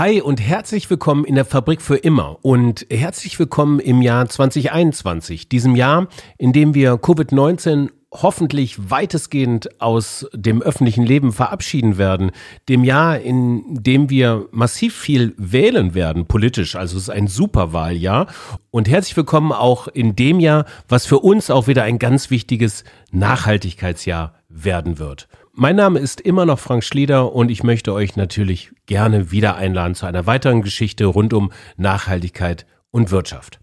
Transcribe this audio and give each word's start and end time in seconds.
Hi 0.00 0.22
und 0.22 0.40
herzlich 0.40 0.88
willkommen 0.88 1.26
in 1.26 1.34
der 1.34 1.44
Fabrik 1.44 1.82
für 1.82 1.98
immer 1.98 2.38
und 2.40 2.86
herzlich 2.90 3.38
willkommen 3.38 3.80
im 3.80 4.00
Jahr 4.00 4.26
2021, 4.26 5.50
diesem 5.50 5.76
Jahr, 5.76 6.08
in 6.38 6.54
dem 6.54 6.72
wir 6.72 6.94
Covid-19 6.94 7.90
hoffentlich 8.10 8.90
weitestgehend 8.90 9.78
aus 9.78 10.26
dem 10.32 10.62
öffentlichen 10.62 11.04
Leben 11.04 11.32
verabschieden 11.32 11.98
werden, 11.98 12.30
dem 12.70 12.82
Jahr, 12.82 13.20
in 13.20 13.62
dem 13.68 14.08
wir 14.08 14.46
massiv 14.52 14.96
viel 14.96 15.34
wählen 15.36 15.92
werden, 15.92 16.24
politisch, 16.24 16.76
also 16.76 16.96
es 16.96 17.02
ist 17.02 17.10
ein 17.10 17.26
Superwahljahr 17.26 18.26
und 18.70 18.88
herzlich 18.88 19.18
willkommen 19.18 19.52
auch 19.52 19.86
in 19.86 20.16
dem 20.16 20.40
Jahr, 20.40 20.64
was 20.88 21.04
für 21.04 21.18
uns 21.18 21.50
auch 21.50 21.66
wieder 21.66 21.82
ein 21.82 21.98
ganz 21.98 22.30
wichtiges 22.30 22.84
Nachhaltigkeitsjahr 23.12 24.32
werden 24.48 24.98
wird. 24.98 25.28
Mein 25.62 25.76
Name 25.76 25.98
ist 25.98 26.22
immer 26.22 26.46
noch 26.46 26.58
Frank 26.58 26.82
Schlieder 26.82 27.34
und 27.34 27.50
ich 27.50 27.62
möchte 27.62 27.92
euch 27.92 28.16
natürlich 28.16 28.70
gerne 28.86 29.30
wieder 29.30 29.56
einladen 29.56 29.94
zu 29.94 30.06
einer 30.06 30.24
weiteren 30.24 30.62
Geschichte 30.62 31.04
rund 31.04 31.34
um 31.34 31.52
Nachhaltigkeit 31.76 32.64
und 32.90 33.10
Wirtschaft. 33.10 33.60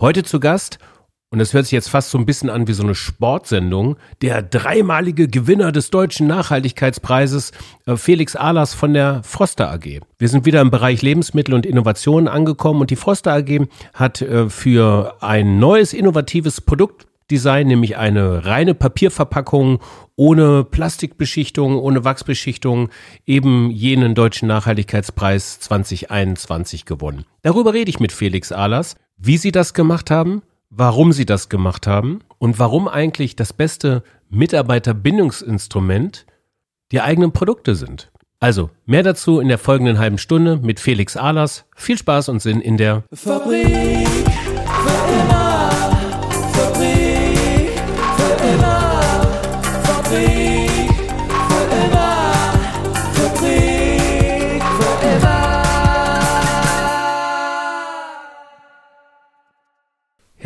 Heute 0.00 0.24
zu 0.24 0.40
Gast, 0.40 0.80
und 1.30 1.38
das 1.38 1.54
hört 1.54 1.66
sich 1.66 1.70
jetzt 1.70 1.88
fast 1.88 2.10
so 2.10 2.18
ein 2.18 2.26
bisschen 2.26 2.50
an 2.50 2.66
wie 2.66 2.72
so 2.72 2.82
eine 2.82 2.96
Sportsendung, 2.96 3.96
der 4.22 4.42
dreimalige 4.42 5.28
Gewinner 5.28 5.70
des 5.70 5.90
deutschen 5.90 6.26
Nachhaltigkeitspreises, 6.26 7.52
äh, 7.86 7.94
Felix 7.94 8.34
Ahlers 8.34 8.74
von 8.74 8.92
der 8.92 9.22
Froster 9.22 9.70
AG. 9.70 10.00
Wir 10.18 10.28
sind 10.28 10.46
wieder 10.46 10.60
im 10.60 10.72
Bereich 10.72 11.00
Lebensmittel 11.00 11.54
und 11.54 11.64
Innovationen 11.64 12.26
angekommen 12.26 12.80
und 12.80 12.90
die 12.90 12.96
Froster 12.96 13.34
AG 13.34 13.68
hat 13.94 14.20
äh, 14.20 14.50
für 14.50 15.18
ein 15.20 15.60
neues 15.60 15.92
innovatives 15.92 16.60
Produkt 16.60 17.05
Design, 17.30 17.66
nämlich 17.66 17.96
eine 17.96 18.44
reine 18.44 18.74
Papierverpackung 18.74 19.80
ohne 20.16 20.64
Plastikbeschichtung, 20.64 21.78
ohne 21.78 22.04
Wachsbeschichtung, 22.04 22.88
eben 23.26 23.70
jenen 23.70 24.14
deutschen 24.14 24.48
Nachhaltigkeitspreis 24.48 25.60
2021 25.60 26.84
gewonnen. 26.84 27.24
Darüber 27.42 27.74
rede 27.74 27.90
ich 27.90 28.00
mit 28.00 28.12
Felix 28.12 28.52
Ahlers, 28.52 28.96
wie 29.16 29.36
sie 29.36 29.52
das 29.52 29.74
gemacht 29.74 30.10
haben, 30.10 30.42
warum 30.70 31.12
sie 31.12 31.26
das 31.26 31.48
gemacht 31.48 31.86
haben 31.86 32.20
und 32.38 32.58
warum 32.58 32.88
eigentlich 32.88 33.36
das 33.36 33.52
beste 33.52 34.02
Mitarbeiterbindungsinstrument 34.30 36.26
die 36.92 37.00
eigenen 37.00 37.32
Produkte 37.32 37.74
sind. 37.74 38.10
Also, 38.38 38.70
mehr 38.84 39.02
dazu 39.02 39.40
in 39.40 39.48
der 39.48 39.58
folgenden 39.58 39.98
halben 39.98 40.18
Stunde 40.18 40.58
mit 40.58 40.78
Felix 40.78 41.16
Ahlers. 41.16 41.64
Viel 41.74 41.96
Spaß 41.96 42.28
und 42.28 42.40
Sinn 42.40 42.60
in 42.60 42.76
der 42.76 43.04
Fabrik 43.12 44.06
für 44.06 45.22
immer. 45.22 45.45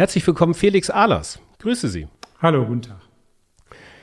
Herzlich 0.01 0.27
willkommen, 0.27 0.55
Felix 0.55 0.89
Ahlers. 0.89 1.41
Grüße 1.59 1.87
Sie. 1.89 2.09
Hallo, 2.41 2.65
guten 2.65 2.81
Tag. 2.81 3.01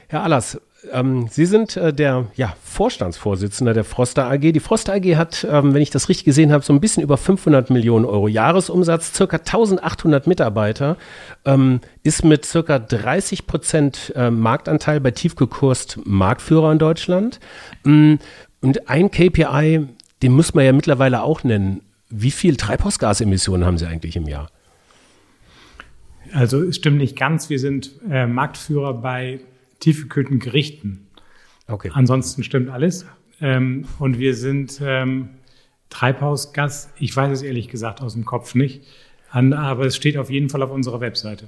Herr 0.07 0.21
Ahlers, 0.21 0.61
ähm, 0.91 1.27
Sie 1.27 1.47
sind 1.47 1.75
äh, 1.75 1.91
der 1.91 2.27
ja, 2.35 2.55
Vorstandsvorsitzender 2.63 3.73
der 3.73 3.83
Froster 3.83 4.29
AG. 4.29 4.41
Die 4.41 4.59
Froster 4.59 4.93
AG 4.93 5.15
hat, 5.15 5.47
ähm, 5.49 5.73
wenn 5.73 5.81
ich 5.81 5.89
das 5.89 6.07
richtig 6.07 6.25
gesehen 6.25 6.51
habe, 6.51 6.63
so 6.63 6.71
ein 6.71 6.81
bisschen 6.81 7.01
über 7.01 7.17
500 7.17 7.71
Millionen 7.71 8.05
Euro 8.05 8.27
Jahresumsatz, 8.27 9.15
circa 9.15 9.37
1800 9.37 10.27
Mitarbeiter, 10.27 10.97
ähm, 11.45 11.81
ist 12.03 12.23
mit 12.23 12.45
circa 12.45 12.77
30 12.77 13.47
Prozent 13.47 14.13
äh, 14.15 14.29
Marktanteil 14.29 14.99
bei 14.99 15.09
Tiefgekurst 15.09 15.97
Marktführer 16.05 16.73
in 16.73 16.77
Deutschland. 16.77 17.39
Mm, 17.85 18.17
und 18.61 18.87
ein 18.87 19.09
KPI, 19.09 19.87
den 20.21 20.31
muss 20.31 20.53
man 20.53 20.63
ja 20.63 20.73
mittlerweile 20.73 21.23
auch 21.23 21.43
nennen. 21.43 21.81
Wie 22.11 22.29
viel 22.29 22.55
Treibhausgasemissionen 22.55 23.65
haben 23.65 23.79
Sie 23.79 23.87
eigentlich 23.87 24.15
im 24.15 24.27
Jahr? 24.27 24.51
Also 26.33 26.63
es 26.63 26.75
stimmt 26.75 26.97
nicht 26.97 27.17
ganz. 27.17 27.49
Wir 27.49 27.59
sind 27.59 27.91
äh, 28.09 28.27
Marktführer 28.27 28.93
bei 28.93 29.39
tiefgekühlten 29.79 30.39
Gerichten. 30.39 31.07
Okay. 31.67 31.91
Ansonsten 31.93 32.43
stimmt 32.43 32.69
alles. 32.69 33.05
Ähm, 33.41 33.85
und 33.99 34.19
wir 34.19 34.33
sind 34.33 34.81
ähm, 34.83 35.29
Treibhausgas. 35.89 36.89
Ich 36.99 37.15
weiß 37.15 37.31
es 37.31 37.41
ehrlich 37.43 37.69
gesagt 37.69 38.01
aus 38.01 38.13
dem 38.13 38.25
Kopf 38.25 38.55
nicht. 38.55 38.83
An, 39.29 39.53
aber 39.53 39.85
es 39.85 39.95
steht 39.95 40.17
auf 40.17 40.29
jeden 40.29 40.49
Fall 40.49 40.63
auf 40.63 40.71
unserer 40.71 41.01
Webseite. 41.01 41.47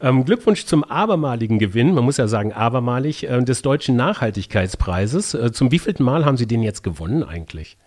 Ähm, 0.00 0.24
Glückwunsch 0.24 0.66
zum 0.66 0.84
abermaligen 0.84 1.58
Gewinn, 1.58 1.94
man 1.94 2.04
muss 2.04 2.16
ja 2.16 2.26
sagen 2.26 2.52
abermalig, 2.52 3.28
äh, 3.28 3.42
des 3.42 3.62
Deutschen 3.62 3.96
Nachhaltigkeitspreises. 3.96 5.34
Äh, 5.34 5.52
zum 5.52 5.70
wievielten 5.70 6.04
Mal 6.04 6.24
haben 6.24 6.36
Sie 6.36 6.46
den 6.46 6.62
jetzt 6.62 6.82
gewonnen 6.82 7.22
eigentlich? 7.22 7.78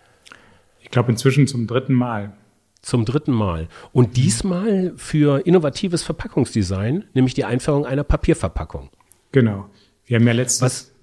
Ich 0.80 0.90
glaube 0.90 1.10
inzwischen 1.12 1.46
zum 1.46 1.66
dritten 1.66 1.94
Mal. 1.94 2.32
Zum 2.80 3.04
dritten 3.04 3.32
Mal. 3.32 3.68
Und 3.92 4.16
diesmal 4.16 4.92
für 4.96 5.46
innovatives 5.46 6.02
Verpackungsdesign, 6.02 7.04
nämlich 7.12 7.34
die 7.34 7.44
Einführung 7.44 7.84
einer 7.84 8.04
Papierverpackung. 8.04 8.90
Genau. 9.32 9.68
Wir 10.06 10.18
haben 10.18 10.26
ja 10.26 10.32
letztes, 10.32 10.94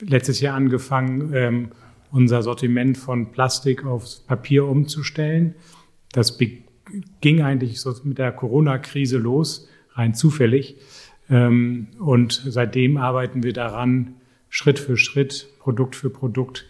letztes 0.00 0.40
Jahr 0.40 0.56
angefangen, 0.56 1.32
ähm, 1.34 1.72
unser 2.10 2.42
Sortiment 2.42 2.96
von 2.96 3.32
Plastik 3.32 3.84
aufs 3.84 4.20
Papier 4.20 4.66
umzustellen. 4.66 5.54
Das 6.12 6.38
ging 7.20 7.42
eigentlich 7.42 7.80
so 7.80 7.92
mit 8.04 8.18
der 8.18 8.32
Corona-Krise 8.32 9.18
los, 9.18 9.68
rein 9.92 10.14
zufällig. 10.14 10.76
Ähm, 11.28 11.88
und 11.98 12.42
seitdem 12.46 12.96
arbeiten 12.96 13.42
wir 13.42 13.52
daran, 13.52 14.16
Schritt 14.48 14.78
für 14.78 14.96
Schritt, 14.96 15.48
Produkt 15.58 15.96
für 15.96 16.10
Produkt, 16.10 16.66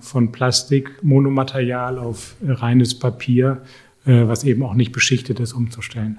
von 0.00 0.32
Plastik, 0.32 1.02
Monomaterial 1.02 1.98
auf 1.98 2.36
reines 2.46 2.98
Papier, 2.98 3.62
äh, 4.06 4.28
was 4.28 4.44
eben 4.44 4.62
auch 4.62 4.74
nicht 4.74 4.92
beschichtet 4.92 5.40
ist, 5.40 5.52
umzustellen. 5.52 6.18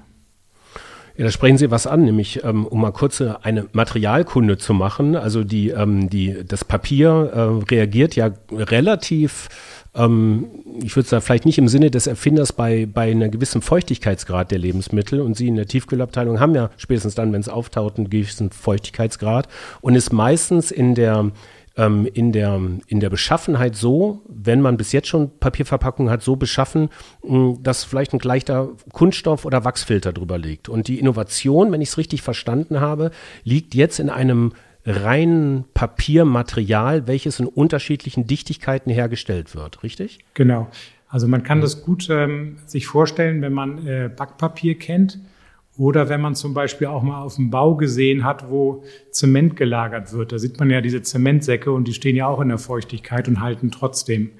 Ja, 1.16 1.24
da 1.24 1.32
sprechen 1.32 1.58
Sie 1.58 1.70
was 1.70 1.88
an, 1.88 2.04
nämlich 2.04 2.44
ähm, 2.44 2.64
um 2.64 2.80
mal 2.80 2.92
kurz 2.92 3.20
eine 3.20 3.66
Materialkunde 3.72 4.56
zu 4.56 4.72
machen. 4.72 5.16
Also 5.16 5.42
die, 5.42 5.70
ähm, 5.70 6.08
die, 6.08 6.44
das 6.46 6.64
Papier 6.64 7.08
äh, 7.34 7.40
reagiert 7.74 8.14
ja 8.14 8.30
relativ, 8.52 9.48
ähm, 9.96 10.46
ich 10.80 10.94
würde 10.94 11.08
sagen, 11.08 11.24
vielleicht 11.24 11.44
nicht 11.44 11.58
im 11.58 11.66
Sinne 11.66 11.90
des 11.90 12.06
Erfinders 12.06 12.52
bei, 12.52 12.86
bei 12.86 13.10
einer 13.10 13.30
gewissen 13.30 13.62
Feuchtigkeitsgrad 13.62 14.52
der 14.52 14.58
Lebensmittel. 14.58 15.20
Und 15.20 15.36
Sie 15.36 15.48
in 15.48 15.56
der 15.56 15.66
Tiefkühlabteilung 15.66 16.38
haben 16.38 16.54
ja 16.54 16.70
spätestens 16.76 17.16
dann, 17.16 17.32
wenn 17.32 17.40
es 17.40 17.48
auftaucht, 17.48 17.96
einen 17.96 18.10
gewissen 18.10 18.50
Feuchtigkeitsgrad 18.50 19.48
und 19.80 19.96
ist 19.96 20.12
meistens 20.12 20.70
in 20.70 20.94
der 20.94 21.32
ähm, 21.78 22.06
in, 22.12 22.32
der, 22.32 22.60
in 22.88 23.00
der 23.00 23.08
Beschaffenheit 23.08 23.76
so, 23.76 24.22
wenn 24.28 24.60
man 24.60 24.76
bis 24.76 24.92
jetzt 24.92 25.08
schon 25.08 25.38
Papierverpackungen 25.38 26.12
hat, 26.12 26.22
so 26.22 26.36
beschaffen, 26.36 26.90
mh, 27.22 27.58
dass 27.62 27.84
vielleicht 27.84 28.12
ein 28.12 28.20
leichter 28.22 28.70
Kunststoff- 28.92 29.46
oder 29.46 29.64
Wachsfilter 29.64 30.12
drüber 30.12 30.36
liegt. 30.36 30.68
Und 30.68 30.88
die 30.88 30.98
Innovation, 30.98 31.72
wenn 31.72 31.80
ich 31.80 31.90
es 31.90 31.98
richtig 31.98 32.20
verstanden 32.20 32.80
habe, 32.80 33.12
liegt 33.44 33.74
jetzt 33.74 34.00
in 34.00 34.10
einem 34.10 34.52
reinen 34.84 35.64
Papiermaterial, 35.72 37.06
welches 37.06 37.40
in 37.40 37.46
unterschiedlichen 37.46 38.26
Dichtigkeiten 38.26 38.90
hergestellt 38.90 39.54
wird, 39.54 39.82
richtig? 39.82 40.18
Genau. 40.34 40.68
Also 41.08 41.28
man 41.28 41.42
kann 41.42 41.60
das 41.60 41.82
gut 41.82 42.08
ähm, 42.10 42.58
sich 42.66 42.86
vorstellen, 42.86 43.40
wenn 43.40 43.52
man 43.52 43.86
äh, 43.86 44.10
Backpapier 44.14 44.78
kennt 44.78 45.18
oder 45.78 46.08
wenn 46.08 46.20
man 46.20 46.34
zum 46.34 46.54
Beispiel 46.54 46.88
auch 46.88 47.02
mal 47.02 47.22
auf 47.22 47.36
dem 47.36 47.50
Bau 47.50 47.76
gesehen 47.76 48.24
hat, 48.24 48.50
wo 48.50 48.82
Zement 49.12 49.56
gelagert 49.56 50.12
wird. 50.12 50.32
Da 50.32 50.38
sieht 50.38 50.58
man 50.58 50.68
ja 50.70 50.80
diese 50.80 51.02
Zementsäcke 51.02 51.70
und 51.70 51.86
die 51.86 51.94
stehen 51.94 52.16
ja 52.16 52.26
auch 52.26 52.40
in 52.40 52.48
der 52.48 52.58
Feuchtigkeit 52.58 53.28
und 53.28 53.40
halten 53.40 53.70
trotzdem. 53.70 54.30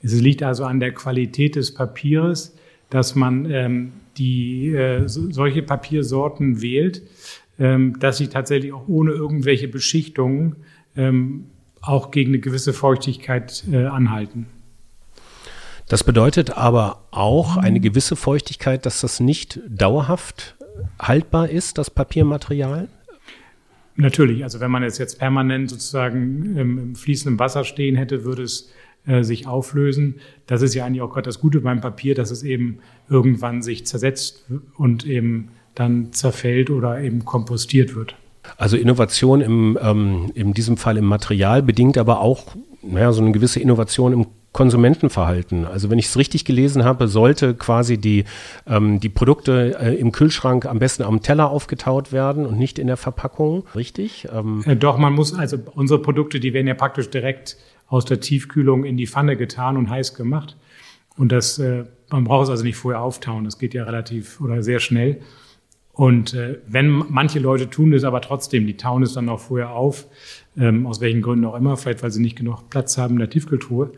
Es 0.00 0.12
liegt 0.20 0.44
also 0.44 0.64
an 0.64 0.78
der 0.78 0.92
Qualität 0.92 1.56
des 1.56 1.74
Papiers, 1.74 2.54
dass 2.88 3.16
man 3.16 3.50
ähm, 3.50 3.92
die 4.16 4.68
äh, 4.68 5.08
solche 5.08 5.62
Papiersorten 5.62 6.62
wählt, 6.62 7.02
ähm, 7.58 7.98
dass 7.98 8.18
sie 8.18 8.28
tatsächlich 8.28 8.72
auch 8.72 8.86
ohne 8.86 9.10
irgendwelche 9.10 9.66
Beschichtungen 9.66 10.56
ähm, 10.96 11.46
auch 11.82 12.12
gegen 12.12 12.30
eine 12.30 12.38
gewisse 12.38 12.72
Feuchtigkeit 12.72 13.64
äh, 13.72 13.86
anhalten. 13.86 14.46
Das 15.88 16.04
bedeutet 16.04 16.56
aber 16.56 17.06
auch 17.10 17.56
eine 17.56 17.80
gewisse 17.80 18.14
Feuchtigkeit, 18.14 18.86
dass 18.86 19.00
das 19.00 19.18
nicht 19.18 19.60
dauerhaft 19.68 20.56
haltbar 20.98 21.48
ist, 21.48 21.78
das 21.78 21.90
Papiermaterial? 21.90 22.88
Natürlich, 23.96 24.44
also 24.44 24.60
wenn 24.60 24.70
man 24.70 24.82
es 24.82 24.98
jetzt 24.98 25.18
permanent 25.18 25.70
sozusagen 25.70 26.56
im, 26.56 26.94
fließenden 26.94 27.38
Wasser 27.38 27.64
stehen 27.64 27.96
hätte, 27.96 28.24
würde 28.24 28.42
es 28.42 28.70
äh, 29.06 29.22
sich 29.22 29.46
auflösen. 29.46 30.16
Das 30.46 30.60
ist 30.60 30.74
ja 30.74 30.84
eigentlich 30.84 31.00
auch 31.00 31.12
gerade 31.12 31.24
das 31.24 31.40
Gute 31.40 31.60
beim 31.60 31.80
Papier, 31.80 32.14
dass 32.14 32.30
es 32.30 32.42
eben 32.42 32.78
irgendwann 33.08 33.62
sich 33.62 33.86
zersetzt 33.86 34.44
und 34.76 35.06
eben 35.06 35.48
dann 35.74 36.12
zerfällt 36.12 36.70
oder 36.70 37.00
eben 37.00 37.24
kompostiert 37.24 37.94
wird. 37.94 38.16
Also 38.58 38.76
Innovation 38.76 39.40
im, 39.40 39.78
ähm, 39.80 40.30
in 40.34 40.52
diesem 40.52 40.76
Fall 40.76 40.98
im 40.98 41.06
Material 41.06 41.62
bedingt 41.62 41.98
aber 41.98 42.20
auch 42.20 42.54
naja, 42.82 43.12
so 43.12 43.22
eine 43.22 43.32
gewisse 43.32 43.60
Innovation 43.60 44.12
im 44.12 44.26
Konsumentenverhalten. 44.56 45.66
Also 45.66 45.90
wenn 45.90 45.98
ich 45.98 46.06
es 46.06 46.16
richtig 46.16 46.46
gelesen 46.46 46.82
habe, 46.82 47.08
sollte 47.08 47.52
quasi 47.52 47.98
die, 47.98 48.24
ähm, 48.66 49.00
die 49.00 49.10
Produkte 49.10 49.76
äh, 49.78 49.94
im 49.96 50.12
Kühlschrank 50.12 50.64
am 50.64 50.78
besten 50.78 51.02
am 51.02 51.20
Teller 51.20 51.50
aufgetaut 51.50 52.10
werden 52.10 52.46
und 52.46 52.58
nicht 52.58 52.78
in 52.78 52.86
der 52.86 52.96
Verpackung, 52.96 53.64
richtig? 53.74 54.26
Ähm 54.32 54.64
äh, 54.64 54.74
Doch, 54.74 54.96
man 54.96 55.12
muss, 55.12 55.34
also 55.34 55.58
unsere 55.74 56.00
Produkte, 56.00 56.40
die 56.40 56.54
werden 56.54 56.66
ja 56.66 56.72
praktisch 56.72 57.10
direkt 57.10 57.58
aus 57.86 58.06
der 58.06 58.20
Tiefkühlung 58.20 58.84
in 58.84 58.96
die 58.96 59.06
Pfanne 59.06 59.36
getan 59.36 59.76
und 59.76 59.90
heiß 59.90 60.14
gemacht. 60.14 60.56
Und 61.18 61.32
das, 61.32 61.58
äh, 61.58 61.84
man 62.08 62.24
braucht 62.24 62.44
es 62.44 62.50
also 62.50 62.64
nicht 62.64 62.76
vorher 62.76 63.02
auftauen. 63.02 63.44
Das 63.44 63.58
geht 63.58 63.74
ja 63.74 63.84
relativ 63.84 64.40
oder 64.40 64.62
sehr 64.62 64.80
schnell. 64.80 65.20
Und 65.92 66.32
äh, 66.32 66.60
wenn 66.66 66.88
manche 66.88 67.40
Leute 67.40 67.68
tun 67.68 67.90
das 67.90 68.04
aber 68.04 68.22
trotzdem, 68.22 68.66
die 68.66 68.78
tauen 68.78 69.02
es 69.02 69.12
dann 69.12 69.28
auch 69.28 69.40
vorher 69.40 69.72
auf, 69.72 70.06
ähm, 70.56 70.86
aus 70.86 71.02
welchen 71.02 71.20
Gründen 71.20 71.44
auch 71.44 71.56
immer, 71.56 71.76
vielleicht 71.76 72.02
weil 72.02 72.10
sie 72.10 72.22
nicht 72.22 72.36
genug 72.36 72.70
Platz 72.70 72.96
haben 72.96 73.14
in 73.14 73.18
der 73.18 73.28
Tiefkühltruhe, 73.30 73.92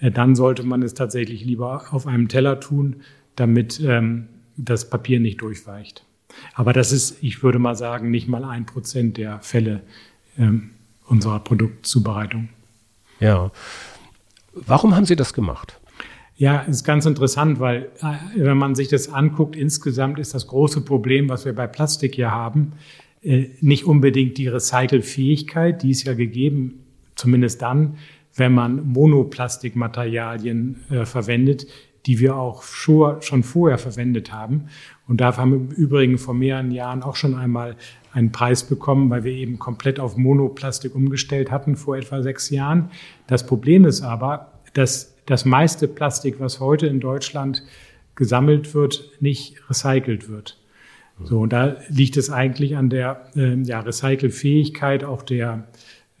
dann 0.00 0.34
sollte 0.34 0.62
man 0.62 0.82
es 0.82 0.94
tatsächlich 0.94 1.44
lieber 1.44 1.84
auf 1.90 2.06
einem 2.06 2.28
Teller 2.28 2.60
tun, 2.60 2.96
damit 3.36 3.80
ähm, 3.80 4.28
das 4.56 4.88
Papier 4.88 5.20
nicht 5.20 5.40
durchweicht. 5.40 6.04
Aber 6.54 6.72
das 6.72 6.92
ist, 6.92 7.22
ich 7.22 7.42
würde 7.42 7.58
mal 7.58 7.74
sagen, 7.74 8.10
nicht 8.10 8.28
mal 8.28 8.44
ein 8.44 8.66
Prozent 8.66 9.16
der 9.16 9.40
Fälle 9.40 9.82
ähm, 10.38 10.70
unserer 11.06 11.40
Produktzubereitung. 11.40 12.48
Ja. 13.18 13.50
Warum 14.52 14.94
haben 14.94 15.06
Sie 15.06 15.16
das 15.16 15.34
gemacht? 15.34 15.78
Ja, 16.36 16.60
ist 16.60 16.84
ganz 16.84 17.04
interessant, 17.04 17.60
weil 17.60 17.90
äh, 18.00 18.14
wenn 18.36 18.56
man 18.56 18.74
sich 18.74 18.88
das 18.88 19.12
anguckt, 19.12 19.56
insgesamt 19.56 20.18
ist 20.18 20.32
das 20.32 20.46
große 20.46 20.80
Problem, 20.82 21.28
was 21.28 21.44
wir 21.44 21.54
bei 21.54 21.66
Plastik 21.66 22.14
hier 22.14 22.30
haben, 22.30 22.72
äh, 23.22 23.48
nicht 23.60 23.84
unbedingt 23.84 24.38
die 24.38 24.48
Recycelfähigkeit, 24.48 25.82
die 25.82 25.90
ist 25.90 26.04
ja 26.04 26.14
gegeben, 26.14 26.84
zumindest 27.14 27.60
dann, 27.60 27.98
wenn 28.40 28.54
man 28.54 28.88
Monoplastikmaterialien 28.88 30.80
äh, 30.90 31.04
verwendet, 31.04 31.66
die 32.06 32.18
wir 32.18 32.36
auch 32.36 32.62
schon 32.62 33.42
vorher 33.42 33.76
verwendet 33.76 34.32
haben. 34.32 34.68
Und 35.06 35.20
dafür 35.20 35.42
haben 35.42 35.50
wir 35.52 35.58
im 35.58 35.70
Übrigen 35.70 36.16
vor 36.16 36.32
mehreren 36.32 36.70
Jahren 36.70 37.02
auch 37.02 37.16
schon 37.16 37.34
einmal 37.34 37.76
einen 38.14 38.32
Preis 38.32 38.64
bekommen, 38.64 39.10
weil 39.10 39.24
wir 39.24 39.32
eben 39.32 39.58
komplett 39.58 40.00
auf 40.00 40.16
Monoplastik 40.16 40.94
umgestellt 40.94 41.50
hatten 41.50 41.76
vor 41.76 41.98
etwa 41.98 42.22
sechs 42.22 42.48
Jahren. 42.48 42.90
Das 43.26 43.46
Problem 43.46 43.84
ist 43.84 44.00
aber, 44.00 44.52
dass 44.72 45.14
das 45.26 45.44
meiste 45.44 45.86
Plastik, 45.86 46.40
was 46.40 46.60
heute 46.60 46.86
in 46.86 46.98
Deutschland 46.98 47.62
gesammelt 48.14 48.74
wird, 48.74 49.10
nicht 49.20 49.56
recycelt 49.68 50.30
wird. 50.30 50.56
So, 51.22 51.40
und 51.40 51.52
da 51.52 51.76
liegt 51.90 52.16
es 52.16 52.30
eigentlich 52.30 52.78
an 52.78 52.88
der 52.88 53.26
äh, 53.36 53.54
ja, 53.62 53.80
Recycelfähigkeit 53.80 55.04
auch 55.04 55.22
der 55.22 55.66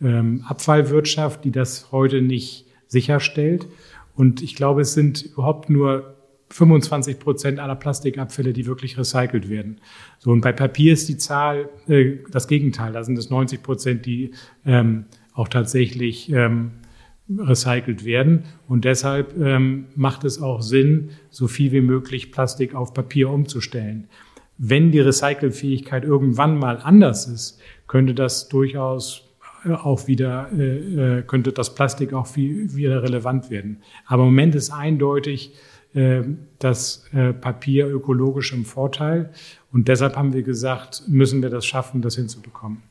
ähm, 0.02 0.44
Abfallwirtschaft, 0.46 1.44
die 1.44 1.50
das 1.50 1.92
heute 1.92 2.22
nicht 2.22 2.66
sicherstellt. 2.86 3.66
Und 4.14 4.42
ich 4.42 4.54
glaube, 4.54 4.82
es 4.82 4.94
sind 4.94 5.22
überhaupt 5.22 5.70
nur 5.70 6.16
25 6.50 7.20
Prozent 7.20 7.58
aller 7.60 7.76
Plastikabfälle, 7.76 8.52
die 8.52 8.66
wirklich 8.66 8.98
recycelt 8.98 9.48
werden. 9.48 9.80
So, 10.18 10.30
und 10.30 10.40
bei 10.40 10.52
Papier 10.52 10.92
ist 10.92 11.08
die 11.08 11.16
Zahl 11.16 11.68
äh, 11.88 12.16
das 12.30 12.48
Gegenteil. 12.48 12.92
Da 12.92 13.04
sind 13.04 13.18
es 13.18 13.30
90 13.30 13.62
Prozent, 13.62 14.06
die 14.06 14.32
ähm, 14.66 15.04
auch 15.32 15.48
tatsächlich 15.48 16.30
ähm, 16.32 16.72
recycelt 17.38 18.04
werden. 18.04 18.44
Und 18.66 18.84
deshalb 18.84 19.38
ähm, 19.40 19.86
macht 19.94 20.24
es 20.24 20.42
auch 20.42 20.62
Sinn, 20.62 21.10
so 21.30 21.46
viel 21.46 21.70
wie 21.70 21.80
möglich 21.80 22.32
Plastik 22.32 22.74
auf 22.74 22.92
Papier 22.92 23.30
umzustellen. 23.30 24.08
Wenn 24.58 24.90
die 24.90 25.00
Recycelfähigkeit 25.00 26.04
irgendwann 26.04 26.58
mal 26.58 26.78
anders 26.78 27.28
ist, 27.28 27.60
könnte 27.86 28.14
das 28.14 28.48
durchaus 28.48 29.29
auch 29.68 30.06
wieder, 30.06 30.50
äh, 30.56 31.18
äh, 31.18 31.22
könnte 31.22 31.52
das 31.52 31.74
Plastik 31.74 32.12
auch 32.12 32.26
viel, 32.26 32.74
wieder 32.74 33.02
relevant 33.02 33.50
werden. 33.50 33.82
Aber 34.06 34.22
im 34.22 34.30
Moment 34.30 34.54
ist 34.54 34.70
eindeutig 34.70 35.54
äh, 35.94 36.22
das 36.58 37.04
äh, 37.12 37.32
Papier 37.32 37.88
ökologisch 37.88 38.52
im 38.52 38.64
Vorteil. 38.64 39.30
Und 39.72 39.88
deshalb 39.88 40.16
haben 40.16 40.32
wir 40.32 40.42
gesagt, 40.42 41.02
müssen 41.08 41.42
wir 41.42 41.50
das 41.50 41.66
schaffen, 41.66 42.02
das 42.02 42.16
hinzubekommen. 42.16 42.82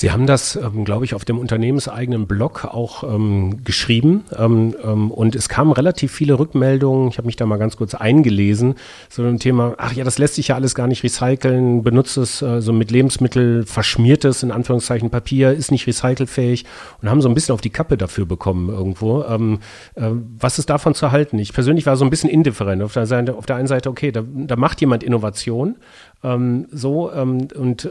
Sie 0.00 0.12
haben 0.12 0.28
das, 0.28 0.54
ähm, 0.54 0.84
glaube 0.84 1.04
ich, 1.04 1.14
auf 1.14 1.24
dem 1.24 1.40
unternehmenseigenen 1.40 2.28
Blog 2.28 2.64
auch 2.64 3.02
ähm, 3.02 3.64
geschrieben 3.64 4.22
ähm, 4.38 4.76
ähm, 4.80 5.10
und 5.10 5.34
es 5.34 5.48
kamen 5.48 5.72
relativ 5.72 6.12
viele 6.12 6.38
Rückmeldungen. 6.38 7.08
Ich 7.08 7.18
habe 7.18 7.26
mich 7.26 7.34
da 7.34 7.46
mal 7.46 7.56
ganz 7.56 7.76
kurz 7.76 7.96
eingelesen 7.96 8.76
so 9.08 9.24
ein 9.24 9.40
Thema. 9.40 9.74
Ach 9.76 9.92
ja, 9.92 10.04
das 10.04 10.18
lässt 10.18 10.36
sich 10.36 10.46
ja 10.46 10.54
alles 10.54 10.76
gar 10.76 10.86
nicht 10.86 11.02
recyceln. 11.02 11.82
Benutzt 11.82 12.16
es 12.16 12.40
äh, 12.42 12.60
so 12.60 12.72
mit 12.72 12.92
Lebensmittel 12.92 13.66
verschmiertes 13.66 14.44
in 14.44 14.52
Anführungszeichen 14.52 15.10
Papier 15.10 15.50
ist 15.50 15.72
nicht 15.72 15.88
recycelfähig 15.88 16.64
und 17.02 17.10
haben 17.10 17.20
so 17.20 17.28
ein 17.28 17.34
bisschen 17.34 17.54
auf 17.54 17.60
die 17.60 17.70
Kappe 17.70 17.96
dafür 17.96 18.24
bekommen 18.24 18.68
irgendwo. 18.68 19.24
Ähm, 19.24 19.58
äh, 19.96 20.10
was 20.38 20.60
ist 20.60 20.70
davon 20.70 20.94
zu 20.94 21.10
halten? 21.10 21.40
Ich 21.40 21.52
persönlich 21.52 21.86
war 21.86 21.96
so 21.96 22.04
ein 22.04 22.10
bisschen 22.10 22.30
indifferent. 22.30 22.84
Auf 22.84 22.92
der, 22.92 23.06
Seite, 23.06 23.34
auf 23.34 23.46
der 23.46 23.56
einen 23.56 23.66
Seite, 23.66 23.90
okay, 23.90 24.12
da, 24.12 24.22
da 24.24 24.54
macht 24.54 24.80
jemand 24.80 25.02
Innovation, 25.02 25.74
ähm, 26.22 26.68
so 26.70 27.10
und 27.10 27.88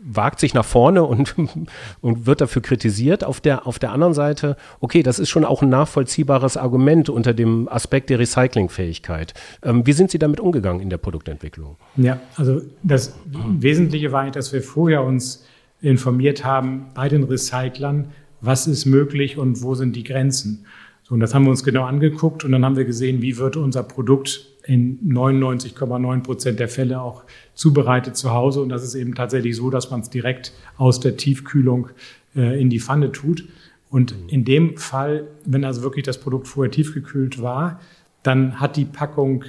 wagt 0.00 0.40
sich 0.40 0.54
nach 0.54 0.64
vorne 0.64 1.04
und, 1.04 1.34
und 2.00 2.26
wird 2.26 2.40
dafür 2.40 2.62
kritisiert. 2.62 3.24
Auf 3.24 3.40
der, 3.40 3.66
auf 3.66 3.78
der 3.78 3.92
anderen 3.92 4.14
Seite, 4.14 4.56
okay, 4.80 5.02
das 5.02 5.18
ist 5.18 5.28
schon 5.28 5.44
auch 5.44 5.62
ein 5.62 5.68
nachvollziehbares 5.68 6.56
Argument 6.56 7.08
unter 7.08 7.34
dem 7.34 7.68
Aspekt 7.68 8.10
der 8.10 8.18
Recyclingfähigkeit. 8.18 9.34
Ähm, 9.62 9.86
wie 9.86 9.92
sind 9.92 10.10
Sie 10.10 10.18
damit 10.18 10.40
umgegangen 10.40 10.80
in 10.80 10.90
der 10.90 10.98
Produktentwicklung? 10.98 11.76
Ja, 11.96 12.20
also 12.36 12.62
das 12.82 13.14
Wesentliche 13.26 14.12
war, 14.12 14.30
dass 14.30 14.52
wir 14.52 14.62
vorher 14.62 15.02
uns 15.02 15.44
informiert 15.80 16.44
haben 16.44 16.86
bei 16.94 17.08
den 17.08 17.24
Recyclern, 17.24 18.12
was 18.40 18.66
ist 18.66 18.86
möglich 18.86 19.38
und 19.38 19.62
wo 19.62 19.74
sind 19.74 19.96
die 19.96 20.04
Grenzen. 20.04 20.66
So, 21.08 21.14
und 21.14 21.20
das 21.20 21.34
haben 21.34 21.44
wir 21.44 21.50
uns 21.50 21.64
genau 21.64 21.84
angeguckt 21.84 22.44
und 22.44 22.52
dann 22.52 22.64
haben 22.64 22.76
wir 22.76 22.84
gesehen, 22.84 23.22
wie 23.22 23.38
wird 23.38 23.56
unser 23.56 23.82
Produkt 23.82 24.46
in 24.66 25.00
99,9 25.10 26.22
Prozent 26.22 26.60
der 26.60 26.68
Fälle 26.68 27.00
auch 27.00 27.24
zubereitet 27.54 28.16
zu 28.16 28.32
Hause. 28.32 28.60
Und 28.60 28.68
das 28.68 28.84
ist 28.84 28.94
eben 28.94 29.14
tatsächlich 29.14 29.56
so, 29.56 29.70
dass 29.70 29.90
man 29.90 30.00
es 30.00 30.10
direkt 30.10 30.52
aus 30.76 31.00
der 31.00 31.16
Tiefkühlung 31.16 31.88
äh, 32.36 32.60
in 32.60 32.68
die 32.68 32.78
Pfanne 32.78 33.10
tut. 33.10 33.48
Und 33.88 34.14
in 34.28 34.44
dem 34.44 34.76
Fall, 34.76 35.26
wenn 35.46 35.64
also 35.64 35.82
wirklich 35.82 36.04
das 36.04 36.20
Produkt 36.20 36.46
vorher 36.46 36.70
tiefgekühlt 36.70 37.40
war, 37.40 37.80
dann 38.22 38.60
hat 38.60 38.76
die 38.76 38.84
Packung 38.84 39.44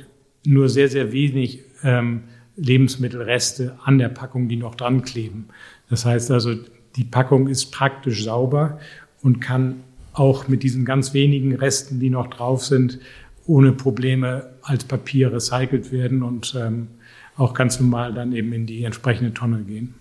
nur 0.45 0.69
sehr, 0.69 0.87
sehr 0.87 1.11
wenig 1.11 1.65
ähm, 1.83 2.23
Lebensmittelreste 2.55 3.77
an 3.83 3.97
der 3.97 4.07
Packung, 4.07 4.47
die 4.47 4.55
noch 4.55 4.75
dran 4.75 5.01
kleben. 5.01 5.49
Das 5.89 6.05
heißt 6.05 6.31
also, 6.31 6.55
die 6.95 7.03
Packung 7.03 7.49
ist 7.49 7.71
praktisch 7.71 8.23
sauber 8.23 8.79
und 9.21 9.41
kann 9.41 9.83
auch 10.13 10.47
mit 10.47 10.63
diesen 10.63 10.85
ganz 10.85 11.13
wenigen 11.13 11.55
Resten, 11.55 11.99
die 11.99 12.09
noch 12.09 12.27
drauf 12.27 12.65
sind, 12.65 12.99
ohne 13.45 13.71
Probleme 13.71 14.49
als 14.61 14.83
Papier 14.83 15.33
recycelt 15.33 15.91
werden 15.91 16.23
und 16.23 16.55
ähm, 16.57 16.87
auch 17.35 17.53
ganz 17.53 17.79
normal 17.79 18.13
dann 18.13 18.33
eben 18.33 18.53
in 18.53 18.65
die 18.65 18.83
entsprechende 18.83 19.33
Tonne 19.33 19.63
gehen. 19.63 19.95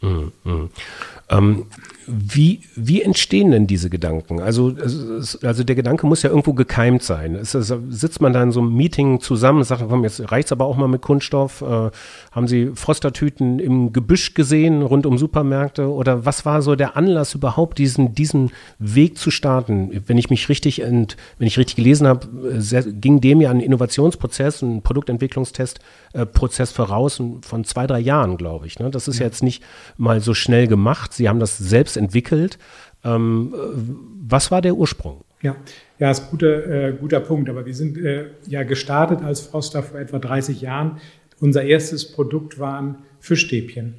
Mhm. 0.00 0.70
Ähm, 1.28 1.66
wie, 2.06 2.60
wie 2.76 3.02
entstehen 3.02 3.50
denn 3.50 3.66
diese 3.66 3.90
Gedanken? 3.90 4.40
Also, 4.40 4.72
also 5.42 5.64
der 5.64 5.74
Gedanke 5.74 6.06
muss 6.06 6.22
ja 6.22 6.30
irgendwo 6.30 6.52
gekeimt 6.52 7.02
sein. 7.02 7.34
Es, 7.34 7.54
es, 7.54 7.74
sitzt 7.88 8.20
man 8.20 8.32
da 8.32 8.40
in 8.42 8.52
so 8.52 8.60
einem 8.60 8.74
Meeting 8.74 9.18
zusammen 9.20 9.58
und 9.58 9.64
sagt, 9.64 9.82
komm, 9.88 10.04
jetzt 10.04 10.30
reicht's 10.30 10.52
aber 10.52 10.66
auch 10.66 10.76
mal 10.76 10.86
mit 10.86 11.02
Kunststoff. 11.02 11.62
Äh, 11.62 11.90
haben 12.30 12.46
Sie 12.46 12.70
Frostertüten 12.74 13.58
im 13.58 13.92
Gebüsch 13.92 14.34
gesehen 14.34 14.82
rund 14.82 15.04
um 15.04 15.18
Supermärkte? 15.18 15.90
Oder 15.90 16.24
was 16.24 16.44
war 16.46 16.62
so 16.62 16.76
der 16.76 16.96
Anlass 16.96 17.34
überhaupt, 17.34 17.78
diesen, 17.78 18.14
diesen 18.14 18.52
Weg 18.78 19.18
zu 19.18 19.32
starten? 19.32 19.90
Wenn 20.06 20.18
ich 20.18 20.30
mich 20.30 20.48
richtig, 20.48 20.82
ent, 20.82 21.16
wenn 21.38 21.48
ich 21.48 21.58
richtig 21.58 21.74
gelesen 21.74 22.06
habe, 22.06 22.28
sehr, 22.58 22.84
ging 22.84 23.20
dem 23.20 23.40
ja 23.40 23.50
ein 23.50 23.58
Innovationsprozess, 23.58 24.62
ein 24.62 24.82
Produktentwicklungstestprozess 24.82 26.70
äh, 26.70 26.74
voraus 26.74 27.20
von 27.40 27.64
zwei, 27.64 27.88
drei 27.88 27.98
Jahren, 27.98 28.36
glaube 28.36 28.68
ich. 28.68 28.78
Ne? 28.78 28.90
Das 28.90 29.08
ist 29.08 29.18
ja. 29.18 29.26
jetzt 29.26 29.42
nicht 29.42 29.64
mal 29.96 30.20
so 30.20 30.32
schnell 30.32 30.68
gemacht. 30.68 31.15
Sie 31.16 31.28
haben 31.28 31.40
das 31.40 31.58
selbst 31.58 31.96
entwickelt. 31.96 32.58
Ähm, 33.04 33.54
was 34.20 34.50
war 34.50 34.62
der 34.62 34.74
Ursprung? 34.74 35.22
Ja, 35.42 35.56
ja, 35.98 36.10
ist 36.10 36.30
guter, 36.30 36.66
äh, 36.66 36.92
guter 36.92 37.20
Punkt. 37.20 37.48
Aber 37.48 37.66
wir 37.66 37.74
sind 37.74 37.98
äh, 37.98 38.26
ja 38.46 38.62
gestartet 38.62 39.22
als 39.22 39.40
Froster 39.40 39.82
vor 39.82 40.00
etwa 40.00 40.18
30 40.18 40.60
Jahren. 40.60 40.98
Unser 41.40 41.62
erstes 41.62 42.12
Produkt 42.12 42.58
waren 42.58 42.96
Fischstäbchen. 43.20 43.94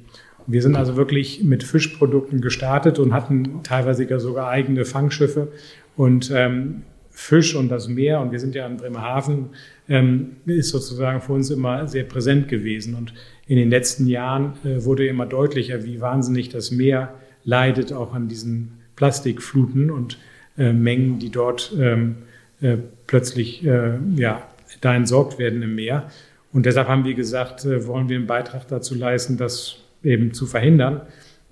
Wir 0.46 0.62
sind 0.62 0.76
also 0.76 0.96
wirklich 0.96 1.44
mit 1.44 1.62
Fischprodukten 1.62 2.40
gestartet 2.40 2.98
und 2.98 3.12
hatten 3.12 3.62
teilweise 3.62 4.18
sogar 4.18 4.48
eigene 4.48 4.84
Fangschiffe. 4.84 5.48
Und 5.96 6.30
ähm, 6.34 6.82
Fisch 7.10 7.54
und 7.54 7.68
das 7.68 7.88
Meer, 7.88 8.20
und 8.20 8.30
wir 8.30 8.38
sind 8.38 8.54
ja 8.54 8.66
in 8.66 8.76
Bremerhaven, 8.76 9.50
ähm, 9.88 10.36
ist 10.46 10.70
sozusagen 10.70 11.20
für 11.20 11.32
uns 11.32 11.50
immer 11.50 11.88
sehr 11.88 12.04
präsent 12.04 12.48
gewesen. 12.48 12.94
Und 12.94 13.12
in 13.48 13.56
den 13.56 13.70
letzten 13.70 14.06
Jahren 14.06 14.52
äh, 14.62 14.84
wurde 14.84 15.06
immer 15.06 15.26
deutlicher, 15.26 15.84
wie 15.84 16.00
wahnsinnig 16.00 16.50
das 16.50 16.70
Meer 16.70 17.14
leidet, 17.44 17.92
auch 17.92 18.12
an 18.14 18.28
diesen 18.28 18.78
Plastikfluten 18.94 19.90
und 19.90 20.18
äh, 20.58 20.72
Mengen, 20.72 21.18
die 21.18 21.30
dort 21.30 21.72
ähm, 21.78 22.16
äh, 22.60 22.76
plötzlich 23.06 23.62
ja, 23.62 24.42
da 24.82 24.94
entsorgt 24.94 25.38
werden 25.38 25.62
im 25.62 25.74
Meer. 25.74 26.10
Und 26.52 26.66
deshalb 26.66 26.88
haben 26.88 27.06
wir 27.06 27.14
gesagt, 27.14 27.64
wollen 27.64 28.10
wir 28.10 28.16
einen 28.16 28.26
Beitrag 28.26 28.68
dazu 28.68 28.94
leisten, 28.94 29.38
das 29.38 29.76
eben 30.02 30.34
zu 30.34 30.44
verhindern. 30.44 31.00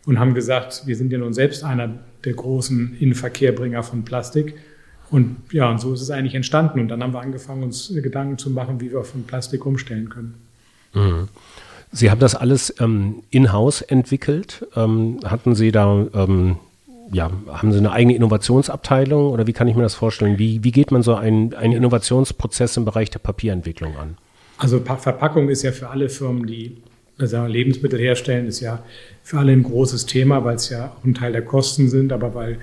Und 0.05 0.19
haben 0.19 0.35
gesagt, 0.35 0.83
wir 0.85 0.97
sind 0.97 1.13
ja 1.13 1.19
nun 1.19 1.33
selbst 1.33 1.65
einer 1.65 1.95
der 2.27 2.35
großen 2.35 2.99
Inverkehrbringer 2.99 3.83
von 3.83 4.05
Plastik. 4.05 4.55
Und 5.11 5.37
ja, 5.51 5.71
und 5.71 5.81
so 5.81 5.95
ist 5.95 6.03
es 6.03 6.11
eigentlich 6.11 6.35
entstanden. 6.35 6.79
Und 6.79 6.89
dann 6.89 7.03
haben 7.03 7.15
wir 7.15 7.21
angefangen, 7.21 7.63
uns 7.63 7.91
Gedanken 7.95 8.37
zu 8.37 8.51
machen, 8.51 8.79
wie 8.83 8.93
wir 8.93 9.03
von 9.05 9.23
Plastik 9.23 9.65
umstellen 9.65 10.11
können. 10.11 10.35
Mhm. 10.93 11.29
Sie 11.93 12.11
haben 12.11 12.21
das 12.21 12.35
alles 12.35 12.75
ähm, 12.81 13.23
in-house 13.31 13.83
entwickelt. 13.83 14.67
Ähm, 14.77 15.21
hatten 15.25 15.55
Sie 15.55 15.73
da 15.73 16.07
ähm, 16.15 16.57
ja, 17.13 17.31
haben 17.49 17.73
Sie 17.73 17.79
eine 17.79 17.93
eigene 17.93 18.17
Innovationsabteilung 18.17 19.31
oder 19.31 19.47
wie 19.47 19.53
kann 19.53 19.69
ich 19.69 19.77
mir 19.77 19.83
das 19.83 19.95
vorstellen? 19.95 20.39
Wie, 20.39 20.65
wie 20.65 20.73
geht 20.73 20.91
man 20.91 21.03
so 21.03 21.15
einen, 21.15 21.55
einen 21.55 21.73
Innovationsprozess 21.73 22.77
im 22.77 22.85
Bereich 22.85 23.11
der 23.11 23.21
Papierentwicklung 23.21 23.97
an? 23.97 24.17
Also 24.59 24.81
Verpackung 24.81 25.49
ist 25.49 25.63
ja 25.63 25.73
für 25.73 25.89
alle 25.89 26.09
Firmen, 26.09 26.47
die 26.47 26.79
also 27.19 27.47
Lebensmittel 27.47 27.99
herstellen, 27.99 28.47
ist 28.47 28.61
ja 28.61 28.83
für 29.23 29.39
alle 29.39 29.53
ein 29.53 29.63
großes 29.63 30.07
Thema, 30.07 30.45
weil 30.45 30.57
es 30.57 30.69
ja 30.69 30.97
auch 30.97 31.05
ein 31.05 31.15
Teil 31.15 31.33
der 31.33 31.43
Kosten 31.43 31.89
sind, 31.89 32.13
aber 32.13 32.35
weil 32.35 32.59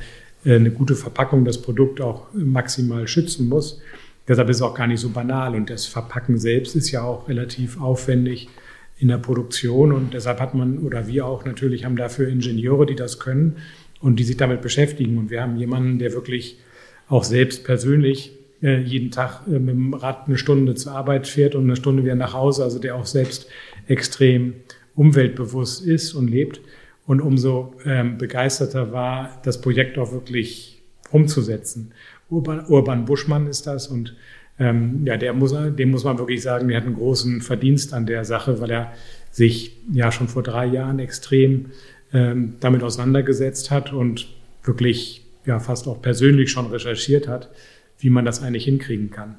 äh, 0.46 0.56
eine 0.56 0.72
gute 0.72 0.96
Verpackung 0.96 1.46
das 1.46 1.62
Produkt 1.62 2.02
auch 2.02 2.28
maximal 2.34 3.08
schützen 3.08 3.50
muss. 3.50 3.80
Deshalb 4.28 4.50
ist 4.50 4.58
es 4.58 4.62
auch 4.62 4.76
gar 4.76 4.88
nicht 4.88 5.02
so 5.02 5.10
banal 5.10 5.56
und 5.56 5.70
das 5.70 5.86
Verpacken 5.86 6.38
selbst 6.38 6.76
ist 6.76 6.92
ja 6.92 7.04
auch 7.04 7.28
relativ 7.28 7.82
aufwendig 7.82 8.48
in 9.04 9.10
der 9.10 9.18
Produktion. 9.18 9.92
Und 9.92 10.14
deshalb 10.14 10.40
hat 10.40 10.56
man 10.56 10.80
oder 10.80 11.08
wir 11.08 11.26
auch 11.26 11.44
natürlich 11.44 11.84
haben 11.84 11.98
dafür 11.98 12.30
Ingenieure, 12.30 12.86
die 12.86 12.96
das 12.96 13.20
können 13.20 13.58
und 14.00 14.18
die 14.18 14.24
sich 14.24 14.38
damit 14.38 14.62
beschäftigen. 14.62 15.18
Und 15.18 15.30
wir 15.30 15.42
haben 15.42 15.58
jemanden, 15.58 16.00
der 16.00 16.14
wirklich 16.14 16.58
auch 17.10 17.26
selbst 17.26 17.66
persönlich 17.66 18.32
äh, 18.62 18.80
jeden 18.80 19.12
Tag 19.12 19.42
äh, 19.46 19.60
mit 19.60 19.76
dem 19.76 19.94
Rad 19.94 20.28
eine 20.28 20.38
Stunde 20.38 20.76
zur 20.76 20.94
Arbeit 20.94 21.28
fährt 21.28 21.54
und 21.54 21.66
eine 21.66 21.76
Stunde 21.76 22.06
wieder 22.06 22.16
nach 22.16 22.34
Hause, 22.34 22.64
also 22.64 22.80
der 22.80 22.96
auch 22.96 23.06
selbst 23.06 23.50
extrem 23.88 24.54
umweltbewusst 24.96 25.86
ist 25.86 26.14
und 26.14 26.30
lebt. 26.30 26.62
Und 27.06 27.20
umso 27.20 27.76
ähm, 27.84 28.18
begeisterter 28.18 28.94
war, 28.94 29.42
das 29.44 29.60
Projekt 29.60 29.98
auch 29.98 30.14
wirklich 30.14 30.82
umzusetzen. 31.12 31.92
Urban, 32.30 32.66
Urban 32.68 33.04
Buschmann 33.04 33.48
ist 33.48 33.68
das. 33.68 33.88
Und 33.88 34.16
ähm, 34.60 35.06
ja, 35.06 35.18
der 35.18 35.34
muss, 35.34 35.54
dem 35.54 35.92
muss 35.92 36.04
man 36.04 36.18
wirklich 36.18 36.42
sagen, 36.42 36.68
der 36.68 36.78
hat 36.78 36.86
einen 36.86 36.96
großen 36.96 37.42
Verdienst 37.42 37.94
an 37.94 38.06
der 38.06 38.24
Sache, 38.24 38.62
weil 38.62 38.72
er 38.72 38.94
sich 39.32 39.78
ja 39.92 40.12
schon 40.12 40.28
vor 40.28 40.44
drei 40.44 40.66
Jahren 40.66 41.00
extrem 41.00 41.68
ähm, 42.14 42.56
damit 42.60 42.84
auseinandergesetzt 42.84 43.72
hat 43.72 43.92
und 43.92 44.28
wirklich 44.64 45.26
ja 45.46 45.60
fast 45.60 45.88
auch 45.88 46.02
persönlich 46.02 46.52
schon 46.52 46.68
recherchiert 46.68 47.28
hat, 47.28 47.50
wie 48.00 48.10
man 48.10 48.26
das 48.26 48.44
eigentlich 48.44 48.66
hinkriegen 48.66 49.10
kann. 49.10 49.36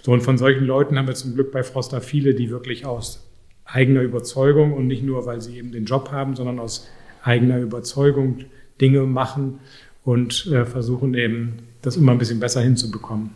So, 0.00 0.12
und 0.12 0.22
von 0.22 0.38
solchen 0.38 0.64
Leuten 0.64 0.98
haben 0.98 1.06
wir 1.06 1.14
zum 1.14 1.34
Glück 1.34 1.52
bei 1.52 1.62
Froster 1.62 2.00
viele, 2.00 2.34
die 2.34 2.50
wirklich 2.50 2.86
aus 2.86 3.28
eigener 3.64 4.02
Überzeugung 4.02 4.72
und 4.72 4.86
nicht 4.86 5.04
nur, 5.04 5.26
weil 5.26 5.40
sie 5.40 5.58
eben 5.58 5.72
den 5.72 5.84
Job 5.84 6.10
haben, 6.10 6.34
sondern 6.34 6.58
aus 6.58 6.88
eigener 7.22 7.58
Überzeugung 7.60 8.44
Dinge 8.80 9.02
machen 9.02 9.60
und 10.04 10.46
äh, 10.46 10.64
versuchen 10.64 11.14
eben, 11.14 11.58
das 11.82 11.96
immer 11.96 12.12
ein 12.12 12.18
bisschen 12.18 12.40
besser 12.40 12.62
hinzubekommen. 12.62 13.30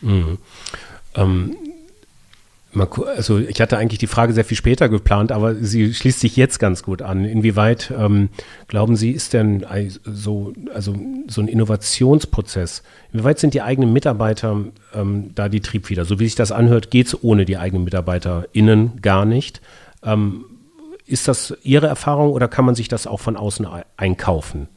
Mhm. 0.00 0.38
Ähm, 1.14 1.56
also 3.16 3.38
ich 3.38 3.60
hatte 3.60 3.78
eigentlich 3.78 3.98
die 3.98 4.06
Frage 4.06 4.32
sehr 4.32 4.44
viel 4.44 4.56
später 4.56 4.88
geplant, 4.88 5.32
aber 5.32 5.54
sie 5.54 5.92
schließt 5.92 6.20
sich 6.20 6.36
jetzt 6.36 6.58
ganz 6.58 6.82
gut 6.82 7.02
an. 7.02 7.24
Inwieweit 7.24 7.92
ähm, 7.96 8.28
glauben 8.68 8.94
Sie, 8.94 9.10
ist 9.10 9.32
denn 9.32 9.64
so, 10.04 10.52
also 10.72 10.94
so 11.28 11.40
ein 11.40 11.48
Innovationsprozess, 11.48 12.82
inwieweit 13.12 13.38
sind 13.38 13.54
die 13.54 13.62
eigenen 13.62 13.92
Mitarbeiter 13.92 14.64
ähm, 14.94 15.30
da 15.34 15.48
die 15.48 15.60
Triebfeder? 15.60 16.04
So 16.04 16.20
wie 16.20 16.24
sich 16.24 16.34
das 16.34 16.52
anhört, 16.52 16.90
geht 16.90 17.06
es 17.08 17.22
ohne 17.22 17.46
die 17.46 17.56
eigenen 17.56 17.84
MitarbeiterInnen 17.84 19.00
gar 19.00 19.24
nicht. 19.24 19.60
Ähm, 20.04 20.44
ist 21.06 21.26
das 21.26 21.56
Ihre 21.62 21.86
Erfahrung 21.86 22.32
oder 22.32 22.48
kann 22.48 22.66
man 22.66 22.74
sich 22.74 22.88
das 22.88 23.06
auch 23.06 23.20
von 23.20 23.36
außen 23.36 23.66
einkaufen? 23.96 24.68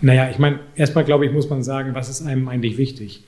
Naja, 0.00 0.28
ich 0.28 0.38
meine, 0.38 0.58
erstmal 0.74 1.04
glaube 1.04 1.24
ich, 1.26 1.32
muss 1.32 1.48
man 1.48 1.62
sagen, 1.62 1.94
was 1.94 2.08
ist 2.08 2.22
einem 2.22 2.48
eigentlich 2.48 2.78
wichtig? 2.78 3.24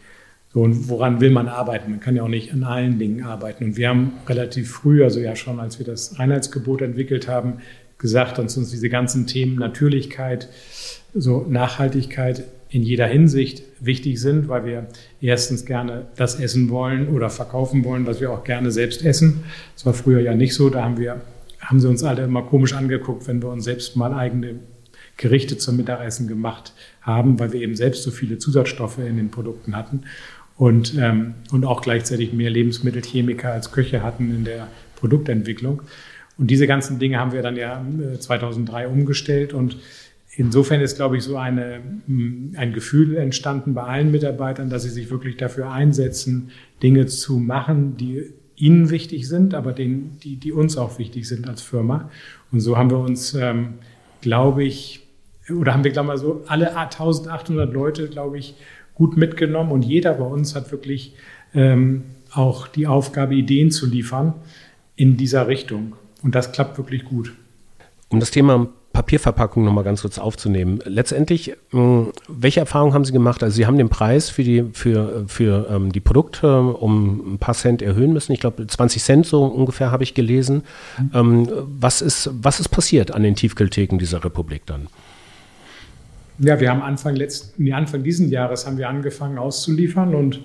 So, 0.52 0.62
und 0.62 0.88
woran 0.88 1.21
will 1.21 1.30
man 1.30 1.49
arbeiten? 1.49 1.90
Man 1.90 2.00
kann 2.00 2.16
ja 2.16 2.25
auch 2.25 2.28
nicht 2.28 2.52
an 2.52 2.64
allen 2.64 2.99
Dingen 2.99 3.23
arbeiten. 3.23 3.64
Und 3.64 3.76
wir 3.76 3.88
haben 3.88 4.14
relativ 4.28 4.71
früh, 4.71 5.04
also 5.04 5.21
ja 5.21 5.37
schon, 5.37 5.61
als 5.61 5.78
wir 5.78 5.87
das 5.87 6.19
Reinheitsgebot 6.19 6.83
entwickelt 6.83 7.28
haben, 7.28 7.59
gesagt, 7.99 8.38
dass 8.38 8.57
uns 8.57 8.71
diese 8.71 8.88
ganzen 8.88 9.26
Themen 9.28 9.57
Natürlichkeit, 9.57 10.49
so 11.14 11.47
Nachhaltigkeit 11.49 12.45
in 12.69 12.83
jeder 12.83 13.07
Hinsicht 13.07 13.62
wichtig 13.78 14.21
sind, 14.21 14.49
weil 14.49 14.64
wir 14.64 14.87
erstens 15.21 15.66
gerne 15.66 16.07
das 16.16 16.40
essen 16.40 16.69
wollen 16.71 17.09
oder 17.09 17.30
verkaufen 17.30 17.85
wollen, 17.85 18.07
was 18.07 18.21
wir 18.21 18.33
auch 18.33 18.42
gerne 18.42 18.71
selbst 18.73 19.04
essen. 19.04 19.45
Das 19.75 19.87
war 19.87 19.95
früher 19.95 20.21
ja 20.21 20.35
nicht 20.35 20.54
so. 20.54 20.69
Da 20.71 20.83
haben 20.83 20.99
wir, 20.99 21.21
haben 21.61 21.78
sie 21.78 21.88
uns 21.88 22.02
alle 22.02 22.25
immer 22.25 22.42
komisch 22.42 22.73
angeguckt, 22.73 23.28
wenn 23.28 23.42
wir 23.42 23.50
uns 23.50 23.64
selbst 23.64 23.97
mal 23.97 24.12
eigene 24.12 24.57
Gerichte 25.16 25.59
zum 25.59 25.76
Mittagessen 25.76 26.28
gemacht 26.28 26.73
haben, 27.02 27.38
weil 27.38 27.52
wir 27.52 27.61
eben 27.61 27.76
selbst 27.76 28.02
so 28.04 28.11
viele 28.11 28.38
Zusatzstoffe 28.38 28.99
in 28.99 29.16
den 29.16 29.30
Produkten 29.30 29.76
hatten 29.76 30.04
und, 30.60 30.94
ähm, 30.98 31.36
und 31.52 31.64
auch 31.64 31.80
gleichzeitig 31.80 32.34
mehr 32.34 32.50
Lebensmittelchemiker 32.50 33.50
als 33.50 33.72
Köche 33.72 34.02
hatten 34.02 34.30
in 34.34 34.44
der 34.44 34.68
Produktentwicklung. 34.96 35.80
Und 36.36 36.50
diese 36.50 36.66
ganzen 36.66 36.98
Dinge 36.98 37.18
haben 37.18 37.32
wir 37.32 37.40
dann 37.40 37.56
ja 37.56 37.82
2003 38.18 38.82
äh, 38.82 38.86
umgestellt 38.86 39.54
und 39.54 39.78
Insofern 40.36 40.80
ist, 40.80 40.94
glaube 40.94 41.16
ich, 41.16 41.24
so 41.24 41.36
eine, 41.36 41.80
ein 42.06 42.72
Gefühl 42.72 43.16
entstanden 43.16 43.74
bei 43.74 43.82
allen 43.82 44.12
Mitarbeitern, 44.12 44.70
dass 44.70 44.84
sie 44.84 44.88
sich 44.88 45.10
wirklich 45.10 45.36
dafür 45.36 45.72
einsetzen, 45.72 46.52
Dinge 46.84 47.06
zu 47.06 47.38
machen, 47.38 47.96
die 47.96 48.32
ihnen 48.54 48.90
wichtig 48.90 49.28
sind, 49.28 49.54
aber 49.54 49.72
denen, 49.72 50.18
die, 50.22 50.36
die 50.36 50.52
uns 50.52 50.76
auch 50.76 51.00
wichtig 51.00 51.26
sind 51.26 51.48
als 51.48 51.62
Firma. 51.62 52.10
Und 52.52 52.60
so 52.60 52.78
haben 52.78 52.90
wir 52.90 53.00
uns, 53.00 53.34
ähm, 53.34 53.74
glaube 54.20 54.62
ich, 54.62 55.00
oder 55.50 55.74
haben 55.74 55.82
wir, 55.82 55.90
glaube 55.90 56.14
ich, 56.14 56.20
so 56.20 56.44
alle 56.46 56.76
1800 56.76 57.70
Leute, 57.74 58.08
glaube 58.08 58.38
ich, 58.38 58.54
gut 59.00 59.16
mitgenommen 59.16 59.73
und 59.73 59.83
jeder 59.83 60.12
bei 60.12 60.26
uns 60.26 60.54
hat 60.54 60.71
wirklich 60.73 61.14
ähm, 61.54 62.02
auch 62.35 62.69
die 62.69 62.87
Aufgabe, 62.87 63.35
Ideen 63.35 63.71
zu 63.71 63.87
liefern 63.87 64.35
in 64.95 65.16
dieser 65.16 65.49
Richtung. 65.49 65.95
Und 66.23 66.35
das 66.35 66.52
klappt 66.52 66.76
wirklich 66.76 67.07
gut. 67.07 67.33
Um 68.11 68.21
das 68.21 68.30
Thema 68.30 68.69
Papierverpackung 68.92 69.64
nochmal 69.64 69.85
ganz 69.85 70.02
kurz 70.02 70.19
aufzunehmen. 70.19 70.80
Letztendlich, 70.85 71.54
mh, 71.73 72.09
welche 72.28 72.61
Erfahrungen 72.61 72.92
haben 72.92 73.07
Sie 73.07 73.12
gemacht? 73.12 73.42
Also 73.42 73.57
Sie 73.57 73.64
haben 73.64 73.78
den 73.78 73.88
Preis 73.88 74.28
für 74.28 74.45
die, 74.45 74.66
für, 74.75 75.25
für 75.28 75.71
ähm, 75.71 75.92
die 75.92 76.00
Produkte 76.00 76.61
um 76.61 77.37
ein 77.37 77.38
paar 77.38 77.54
Cent 77.54 77.80
erhöhen 77.80 78.12
müssen. 78.12 78.33
Ich 78.33 78.40
glaube, 78.40 78.66
20 78.66 79.02
Cent 79.02 79.25
so 79.25 79.47
ungefähr 79.47 79.90
habe 79.90 80.02
ich 80.02 80.12
gelesen. 80.12 80.64
Mhm. 80.99 81.11
Ähm, 81.14 81.49
was, 81.80 82.02
ist, 82.02 82.28
was 82.35 82.61
ist 82.61 82.69
passiert 82.69 83.12
an 83.12 83.23
den 83.23 83.35
Tiefkühltheken 83.35 83.97
dieser 83.97 84.23
Republik 84.23 84.66
dann? 84.66 84.88
Ja, 86.42 86.59
wir 86.59 86.70
haben 86.70 86.80
Anfang 86.80 87.16
letzten, 87.16 87.70
Anfang 87.70 88.02
diesen 88.02 88.30
Jahres 88.30 88.66
haben 88.66 88.78
wir 88.78 88.88
angefangen 88.88 89.37
auszuliefern 89.37 90.14
und 90.14 90.40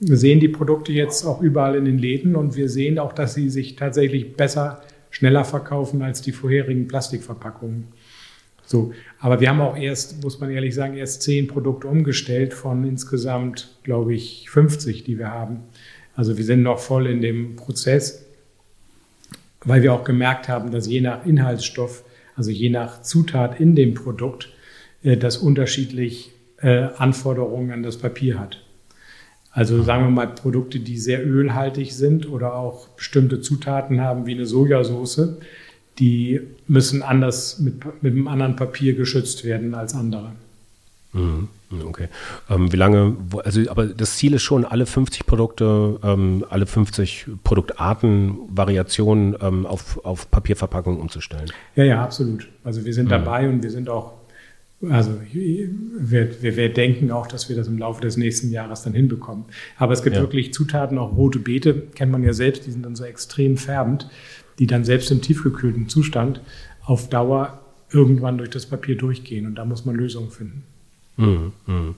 sehen 0.00 0.40
die 0.40 0.48
Produkte 0.48 0.92
jetzt 0.92 1.24
auch 1.24 1.40
überall 1.40 1.76
in 1.76 1.84
den 1.84 1.98
Läden 1.98 2.34
und 2.34 2.56
wir 2.56 2.68
sehen 2.68 2.98
auch, 2.98 3.12
dass 3.12 3.34
sie 3.34 3.48
sich 3.48 3.76
tatsächlich 3.76 4.36
besser, 4.36 4.82
schneller 5.10 5.44
verkaufen 5.44 6.02
als 6.02 6.20
die 6.20 6.32
vorherigen 6.32 6.88
Plastikverpackungen. 6.88 7.84
So, 8.64 8.92
aber 9.20 9.40
wir 9.40 9.48
haben 9.48 9.60
auch 9.60 9.76
erst, 9.76 10.24
muss 10.24 10.40
man 10.40 10.50
ehrlich 10.50 10.74
sagen, 10.74 10.96
erst 10.96 11.22
zehn 11.22 11.46
Produkte 11.46 11.86
umgestellt 11.86 12.52
von 12.52 12.84
insgesamt, 12.84 13.78
glaube 13.84 14.14
ich, 14.14 14.50
50, 14.50 15.04
die 15.04 15.16
wir 15.16 15.30
haben. 15.30 15.60
Also 16.16 16.36
wir 16.36 16.44
sind 16.44 16.62
noch 16.62 16.80
voll 16.80 17.06
in 17.06 17.20
dem 17.20 17.54
Prozess, 17.54 18.26
weil 19.64 19.84
wir 19.84 19.92
auch 19.92 20.02
gemerkt 20.02 20.48
haben, 20.48 20.72
dass 20.72 20.88
je 20.88 21.00
nach 21.00 21.24
Inhaltsstoff, 21.24 22.02
also 22.34 22.50
je 22.50 22.68
nach 22.68 23.02
Zutat 23.02 23.60
in 23.60 23.76
dem 23.76 23.94
Produkt, 23.94 24.52
das 25.14 25.36
unterschiedlich 25.36 26.32
äh, 26.58 26.88
Anforderungen 26.96 27.70
an 27.70 27.82
das 27.84 27.98
Papier 27.98 28.40
hat. 28.40 28.60
Also 29.52 29.82
sagen 29.82 30.04
wir 30.04 30.10
mal 30.10 30.26
Produkte, 30.26 30.80
die 30.80 30.98
sehr 30.98 31.26
ölhaltig 31.26 31.94
sind 31.94 32.28
oder 32.28 32.54
auch 32.56 32.88
bestimmte 32.88 33.40
Zutaten 33.40 34.02
haben 34.02 34.26
wie 34.26 34.34
eine 34.34 34.44
Sojasauce, 34.44 35.38
die 35.98 36.40
müssen 36.66 37.02
anders 37.02 37.58
mit, 37.58 38.02
mit 38.02 38.12
einem 38.12 38.28
anderen 38.28 38.56
Papier 38.56 38.94
geschützt 38.94 39.44
werden 39.44 39.74
als 39.74 39.94
andere. 39.94 40.32
Mhm. 41.12 41.48
Okay. 41.88 42.08
Ähm, 42.48 42.72
wie 42.72 42.76
lange, 42.76 43.16
also 43.44 43.62
aber 43.70 43.86
das 43.86 44.16
Ziel 44.16 44.34
ist 44.34 44.42
schon, 44.42 44.64
alle 44.64 44.86
50 44.86 45.26
Produkte, 45.26 45.98
ähm, 46.04 46.44
alle 46.48 46.66
50 46.66 47.26
Produktarten, 47.42 48.38
Variationen 48.48 49.36
ähm, 49.40 49.66
auf, 49.66 50.04
auf 50.04 50.30
Papierverpackung 50.30 51.00
umzustellen. 51.00 51.50
Ja, 51.74 51.84
ja, 51.84 52.04
absolut. 52.04 52.46
Also 52.62 52.84
wir 52.84 52.94
sind 52.94 53.06
mhm. 53.06 53.10
dabei 53.10 53.48
und 53.48 53.62
wir 53.62 53.70
sind 53.70 53.88
auch 53.88 54.12
also 54.82 55.18
wir, 55.32 56.42
wir, 56.42 56.56
wir, 56.56 56.72
denken 56.72 57.10
auch, 57.10 57.26
dass 57.26 57.48
wir 57.48 57.56
das 57.56 57.66
im 57.66 57.78
Laufe 57.78 58.02
des 58.02 58.16
nächsten 58.16 58.50
Jahres 58.50 58.82
dann 58.82 58.92
hinbekommen. 58.92 59.46
Aber 59.78 59.92
es 59.94 60.02
gibt 60.02 60.16
ja. 60.16 60.22
wirklich 60.22 60.52
Zutaten, 60.52 60.98
auch 60.98 61.16
rote 61.16 61.38
Beete, 61.38 61.82
kennt 61.94 62.12
man 62.12 62.22
ja 62.22 62.34
selbst, 62.34 62.66
die 62.66 62.70
sind 62.70 62.84
dann 62.84 62.94
so 62.94 63.04
extrem 63.04 63.56
färbend, 63.56 64.08
die 64.58 64.66
dann 64.66 64.84
selbst 64.84 65.10
im 65.10 65.22
tiefgekühlten 65.22 65.88
Zustand 65.88 66.42
auf 66.82 67.08
Dauer 67.08 67.60
irgendwann 67.90 68.36
durch 68.36 68.50
das 68.50 68.66
Papier 68.66 68.96
durchgehen. 68.96 69.46
Und 69.46 69.54
da 69.54 69.64
muss 69.64 69.86
man 69.86 69.96
Lösungen 69.96 70.30
finden. 70.30 70.64
Mhm. 71.16 71.94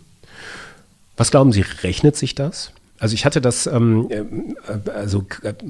Was 1.16 1.32
glauben 1.32 1.50
Sie, 1.50 1.64
rechnet 1.82 2.14
sich 2.14 2.36
das? 2.36 2.72
Also 3.00 3.14
ich 3.14 3.24
hatte 3.24 3.40
das, 3.40 3.66
ähm, 3.66 4.08
äh, 4.10 4.90
also 4.90 5.24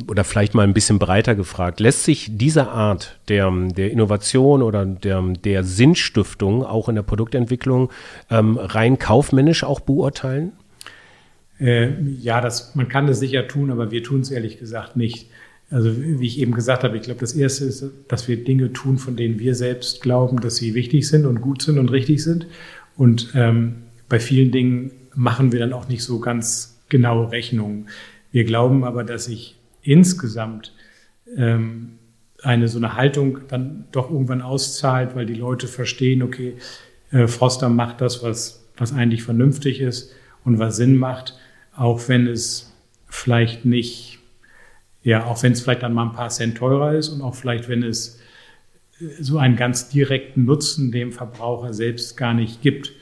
oder 0.08 0.24
vielleicht 0.24 0.54
mal 0.54 0.62
ein 0.62 0.74
bisschen 0.74 0.98
breiter 0.98 1.34
gefragt. 1.34 1.78
Lässt 1.78 2.04
sich 2.04 2.30
diese 2.32 2.68
Art 2.68 3.18
der, 3.28 3.50
der 3.50 3.90
Innovation 3.90 4.62
oder 4.62 4.86
der, 4.86 5.22
der 5.44 5.64
Sinnstiftung 5.64 6.64
auch 6.64 6.88
in 6.88 6.94
der 6.94 7.02
Produktentwicklung 7.02 7.90
ähm, 8.30 8.56
rein 8.56 8.98
kaufmännisch 8.98 9.62
auch 9.62 9.80
beurteilen? 9.80 10.52
Äh, 11.60 12.00
ja, 12.02 12.40
das, 12.40 12.74
man 12.74 12.88
kann 12.88 13.06
das 13.06 13.20
sicher 13.20 13.46
tun, 13.46 13.70
aber 13.70 13.90
wir 13.90 14.02
tun 14.02 14.20
es 14.20 14.30
ehrlich 14.30 14.58
gesagt 14.58 14.96
nicht. 14.96 15.28
Also 15.70 15.90
wie 15.96 16.26
ich 16.26 16.38
eben 16.38 16.54
gesagt 16.54 16.82
habe, 16.82 16.96
ich 16.96 17.02
glaube, 17.02 17.20
das 17.20 17.34
Erste 17.34 17.66
ist, 17.66 17.84
dass 18.08 18.26
wir 18.26 18.42
Dinge 18.42 18.72
tun, 18.72 18.96
von 18.96 19.16
denen 19.16 19.38
wir 19.38 19.54
selbst 19.54 20.00
glauben, 20.00 20.40
dass 20.40 20.56
sie 20.56 20.72
wichtig 20.74 21.06
sind 21.06 21.26
und 21.26 21.42
gut 21.42 21.60
sind 21.60 21.78
und 21.78 21.90
richtig 21.90 22.24
sind. 22.24 22.46
Und 22.96 23.32
ähm, 23.34 23.82
bei 24.08 24.18
vielen 24.18 24.50
Dingen 24.50 24.92
machen 25.14 25.52
wir 25.52 25.58
dann 25.58 25.74
auch 25.74 25.88
nicht 25.88 26.02
so 26.02 26.20
ganz 26.20 26.77
genaue 26.88 27.30
Rechnungen. 27.30 27.88
Wir 28.32 28.44
glauben 28.44 28.84
aber, 28.84 29.04
dass 29.04 29.26
sich 29.26 29.56
insgesamt 29.82 30.72
ähm, 31.36 31.98
eine 32.42 32.68
so 32.68 32.78
eine 32.78 32.94
Haltung 32.94 33.40
dann 33.48 33.84
doch 33.92 34.10
irgendwann 34.10 34.42
auszahlt, 34.42 35.14
weil 35.14 35.26
die 35.26 35.34
Leute 35.34 35.66
verstehen, 35.66 36.22
okay, 36.22 36.54
äh, 37.10 37.26
Froster 37.26 37.68
macht 37.68 38.00
das, 38.00 38.22
was, 38.22 38.68
was 38.76 38.92
eigentlich 38.92 39.22
vernünftig 39.22 39.80
ist 39.80 40.14
und 40.44 40.58
was 40.58 40.76
Sinn 40.76 40.96
macht, 40.96 41.34
auch 41.74 42.08
wenn 42.08 42.26
es 42.26 42.72
vielleicht 43.08 43.64
nicht, 43.64 44.18
ja, 45.02 45.24
auch 45.24 45.42
wenn 45.42 45.52
es 45.52 45.62
vielleicht 45.62 45.82
dann 45.82 45.94
mal 45.94 46.04
ein 46.04 46.12
paar 46.12 46.28
Cent 46.28 46.58
teurer 46.58 46.94
ist 46.94 47.08
und 47.08 47.22
auch 47.22 47.34
vielleicht, 47.34 47.68
wenn 47.68 47.82
es 47.82 48.20
äh, 49.00 49.06
so 49.20 49.38
einen 49.38 49.56
ganz 49.56 49.88
direkten 49.88 50.44
Nutzen 50.44 50.92
dem 50.92 51.12
Verbraucher 51.12 51.72
selbst 51.72 52.16
gar 52.16 52.34
nicht 52.34 52.62
gibt, 52.62 52.92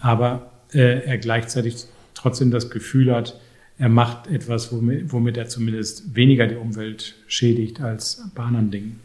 aber 0.00 0.52
äh, 0.72 1.04
er 1.04 1.18
gleichzeitig 1.18 1.86
trotzdem 2.16 2.50
das 2.50 2.70
Gefühl 2.70 3.14
hat, 3.14 3.38
er 3.78 3.88
macht 3.88 4.26
etwas, 4.26 4.72
womit, 4.72 5.12
womit 5.12 5.36
er 5.36 5.48
zumindest 5.48 6.16
weniger 6.16 6.46
die 6.46 6.56
Umwelt 6.56 7.14
schädigt 7.26 7.80
als 7.80 8.22
bei 8.34 8.42
anderen 8.42 8.70
Dingen. 8.70 9.00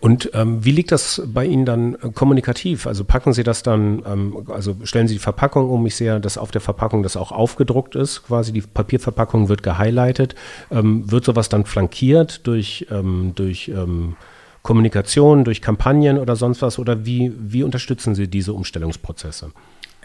Und 0.00 0.30
ähm, 0.34 0.64
wie 0.64 0.72
liegt 0.72 0.90
das 0.90 1.22
bei 1.26 1.44
Ihnen 1.44 1.64
dann 1.64 1.94
äh, 1.94 2.10
kommunikativ? 2.12 2.86
Also 2.86 3.04
packen 3.04 3.32
Sie 3.32 3.44
das 3.44 3.62
dann, 3.62 4.02
ähm, 4.04 4.44
also 4.48 4.76
stellen 4.82 5.06
Sie 5.06 5.14
die 5.14 5.20
Verpackung 5.20 5.70
um. 5.70 5.86
Ich 5.86 5.94
sehe, 5.94 6.20
dass 6.20 6.38
auf 6.38 6.50
der 6.50 6.60
Verpackung 6.60 7.02
das 7.02 7.16
auch 7.16 7.30
aufgedruckt 7.30 7.94
ist. 7.94 8.24
Quasi 8.24 8.52
die 8.52 8.62
Papierverpackung 8.62 9.48
wird 9.48 9.62
gehighlightet. 9.62 10.34
Ähm, 10.70 11.10
wird 11.10 11.24
sowas 11.24 11.48
dann 11.48 11.66
flankiert 11.66 12.46
durch, 12.46 12.86
ähm, 12.90 13.32
durch 13.36 13.68
ähm, 13.68 14.16
Kommunikation, 14.62 15.44
durch 15.44 15.62
Kampagnen 15.62 16.18
oder 16.18 16.34
sonst 16.34 16.62
was? 16.62 16.80
Oder 16.80 17.06
wie, 17.06 17.32
wie 17.38 17.62
unterstützen 17.62 18.16
Sie 18.16 18.26
diese 18.26 18.54
Umstellungsprozesse? 18.54 19.52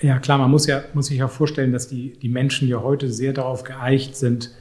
Ja, 0.01 0.19
klar, 0.19 0.37
man 0.37 0.51
muss 0.51 0.67
ja, 0.67 0.83
muss 0.93 1.07
sich 1.07 1.17
ja 1.17 1.27
vorstellen, 1.27 1.71
dass 1.71 1.87
die, 1.87 2.13
die 2.13 2.29
Menschen 2.29 2.67
ja 2.67 2.81
heute 2.81 3.11
sehr 3.11 3.33
darauf 3.33 3.63
geeicht 3.63 4.15
sind, 4.15 4.51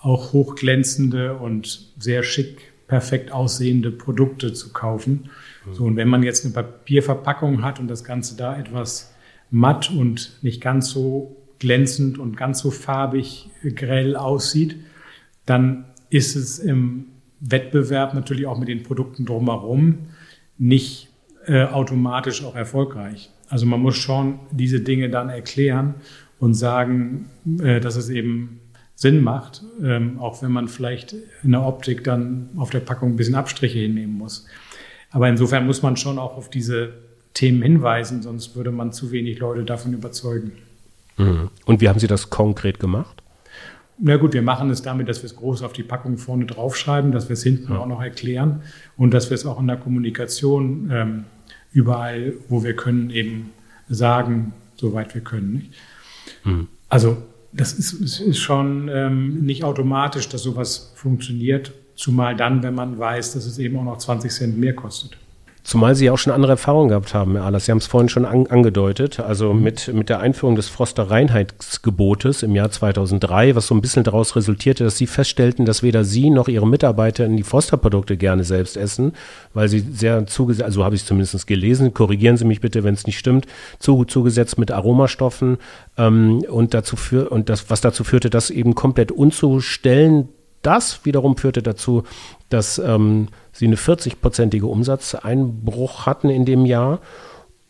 auch 0.00 0.32
hochglänzende 0.32 1.34
und 1.36 1.92
sehr 1.98 2.22
schick, 2.22 2.72
perfekt 2.86 3.30
aussehende 3.32 3.90
Produkte 3.90 4.52
zu 4.54 4.72
kaufen. 4.72 5.30
Mhm. 5.66 5.74
So, 5.74 5.84
und 5.84 5.96
wenn 5.96 6.08
man 6.08 6.22
jetzt 6.22 6.44
eine 6.44 6.54
Papierverpackung 6.54 7.62
hat 7.62 7.80
und 7.80 7.88
das 7.88 8.02
Ganze 8.04 8.36
da 8.36 8.58
etwas 8.58 9.14
matt 9.50 9.90
und 9.90 10.38
nicht 10.42 10.60
ganz 10.60 10.90
so 10.90 11.36
glänzend 11.58 12.18
und 12.18 12.36
ganz 12.36 12.60
so 12.60 12.70
farbig 12.70 13.50
grell 13.74 14.16
aussieht, 14.16 14.76
dann 15.44 15.84
ist 16.10 16.36
es 16.36 16.58
im 16.58 17.06
Wettbewerb 17.40 18.14
natürlich 18.14 18.46
auch 18.46 18.58
mit 18.58 18.68
den 18.68 18.82
Produkten 18.82 19.26
drumherum 19.26 20.08
nicht 20.56 21.08
äh, 21.46 21.64
automatisch 21.64 22.44
auch 22.44 22.54
erfolgreich. 22.54 23.30
Also 23.48 23.66
man 23.66 23.80
muss 23.80 23.96
schon 23.96 24.38
diese 24.50 24.80
Dinge 24.80 25.10
dann 25.10 25.28
erklären 25.28 25.94
und 26.38 26.54
sagen, 26.54 27.30
äh, 27.60 27.80
dass 27.80 27.96
es 27.96 28.08
eben 28.08 28.60
Sinn 28.94 29.22
macht, 29.22 29.62
ähm, 29.82 30.18
auch 30.18 30.42
wenn 30.42 30.50
man 30.50 30.68
vielleicht 30.68 31.14
in 31.44 31.52
der 31.52 31.62
Optik 31.64 32.04
dann 32.04 32.50
auf 32.56 32.70
der 32.70 32.80
Packung 32.80 33.12
ein 33.12 33.16
bisschen 33.16 33.36
Abstriche 33.36 33.78
hinnehmen 33.78 34.18
muss. 34.18 34.46
Aber 35.10 35.28
insofern 35.28 35.66
muss 35.66 35.82
man 35.82 35.96
schon 35.96 36.18
auch 36.18 36.36
auf 36.36 36.50
diese 36.50 36.94
Themen 37.32 37.62
hinweisen, 37.62 38.22
sonst 38.22 38.56
würde 38.56 38.72
man 38.72 38.92
zu 38.92 39.12
wenig 39.12 39.38
Leute 39.38 39.64
davon 39.64 39.92
überzeugen. 39.92 40.52
Mhm. 41.16 41.50
Und 41.64 41.80
wie 41.80 41.88
haben 41.88 42.00
Sie 42.00 42.08
das 42.08 42.30
konkret 42.30 42.80
gemacht? 42.80 43.22
Na 44.00 44.16
gut, 44.16 44.32
wir 44.32 44.42
machen 44.42 44.70
es 44.70 44.82
damit, 44.82 45.08
dass 45.08 45.22
wir 45.22 45.26
es 45.26 45.36
groß 45.36 45.62
auf 45.62 45.72
die 45.72 45.82
Packung 45.82 46.18
vorne 46.18 46.46
draufschreiben, 46.46 47.10
dass 47.10 47.28
wir 47.28 47.34
es 47.34 47.42
hinten 47.42 47.72
ja. 47.72 47.78
auch 47.78 47.86
noch 47.86 48.00
erklären 48.00 48.62
und 48.96 49.12
dass 49.12 49.30
wir 49.30 49.34
es 49.34 49.44
auch 49.44 49.60
in 49.60 49.66
der 49.66 49.76
Kommunikation 49.76 50.90
ähm, 50.92 51.24
überall, 51.72 52.34
wo 52.48 52.62
wir 52.64 52.74
können, 52.74 53.10
eben 53.10 53.50
sagen, 53.88 54.52
soweit 54.76 55.14
wir 55.14 55.22
können. 55.22 55.70
Mhm. 56.44 56.68
Also 56.88 57.18
das 57.52 57.72
ist, 57.72 58.20
ist 58.20 58.38
schon 58.38 58.88
ähm, 58.92 59.40
nicht 59.44 59.64
automatisch, 59.64 60.28
dass 60.28 60.42
sowas 60.42 60.92
funktioniert, 60.94 61.72
zumal 61.94 62.36
dann, 62.36 62.62
wenn 62.62 62.74
man 62.74 62.98
weiß, 62.98 63.32
dass 63.32 63.46
es 63.46 63.58
eben 63.58 63.78
auch 63.78 63.84
noch 63.84 63.98
20 63.98 64.30
Cent 64.30 64.58
mehr 64.58 64.74
kostet. 64.74 65.16
Zumal 65.68 65.94
Sie 65.94 66.08
auch 66.08 66.16
schon 66.16 66.32
andere 66.32 66.52
Erfahrungen 66.52 66.88
gehabt 66.88 67.12
haben, 67.12 67.34
Herr 67.34 67.44
Ahlers. 67.44 67.66
Sie 67.66 67.72
haben 67.72 67.76
es 67.76 67.86
vorhin 67.86 68.08
schon 68.08 68.24
an, 68.24 68.46
angedeutet. 68.46 69.20
Also 69.20 69.52
mhm. 69.52 69.62
mit, 69.62 69.92
mit 69.92 70.08
der 70.08 70.20
Einführung 70.20 70.56
des 70.56 70.70
Froster 70.70 71.10
Reinheitsgebotes 71.10 72.42
im 72.42 72.54
Jahr 72.56 72.70
2003, 72.70 73.54
was 73.54 73.66
so 73.66 73.74
ein 73.74 73.82
bisschen 73.82 74.02
daraus 74.02 74.34
resultierte, 74.34 74.84
dass 74.84 74.96
Sie 74.96 75.06
feststellten, 75.06 75.66
dass 75.66 75.82
weder 75.82 76.04
Sie 76.04 76.30
noch 76.30 76.48
Ihre 76.48 76.66
Mitarbeiter 76.66 77.28
die 77.28 77.42
Froster-Produkte 77.42 78.16
gerne 78.16 78.44
selbst 78.44 78.78
essen, 78.78 79.12
weil 79.52 79.68
sie 79.68 79.80
sehr 79.80 80.26
zugesetzt, 80.26 80.64
also 80.64 80.86
habe 80.86 80.94
ich 80.94 81.02
es 81.02 81.06
zumindest 81.06 81.46
gelesen, 81.46 81.92
korrigieren 81.92 82.38
Sie 82.38 82.46
mich 82.46 82.62
bitte, 82.62 82.82
wenn 82.82 82.94
es 82.94 83.06
nicht 83.06 83.18
stimmt, 83.18 83.46
zu, 83.78 84.06
zugesetzt 84.06 84.56
mit 84.56 84.70
Aromastoffen 84.70 85.58
ähm, 85.98 86.42
und 86.48 86.72
dazu 86.72 86.96
für, 86.96 87.28
und 87.28 87.50
das, 87.50 87.68
was 87.68 87.82
dazu 87.82 88.04
führte, 88.04 88.30
das 88.30 88.48
eben 88.48 88.74
komplett 88.74 89.12
unzustellen 89.12 90.30
das 90.62 91.04
wiederum 91.04 91.36
führte 91.36 91.62
dazu, 91.62 92.02
dass 92.48 92.78
ähm, 92.78 93.28
sie 93.58 93.66
eine 93.66 93.76
40-prozentige 93.76 94.64
Umsatzeinbruch 94.64 96.06
hatten 96.06 96.30
in 96.30 96.44
dem 96.44 96.64
Jahr 96.64 97.00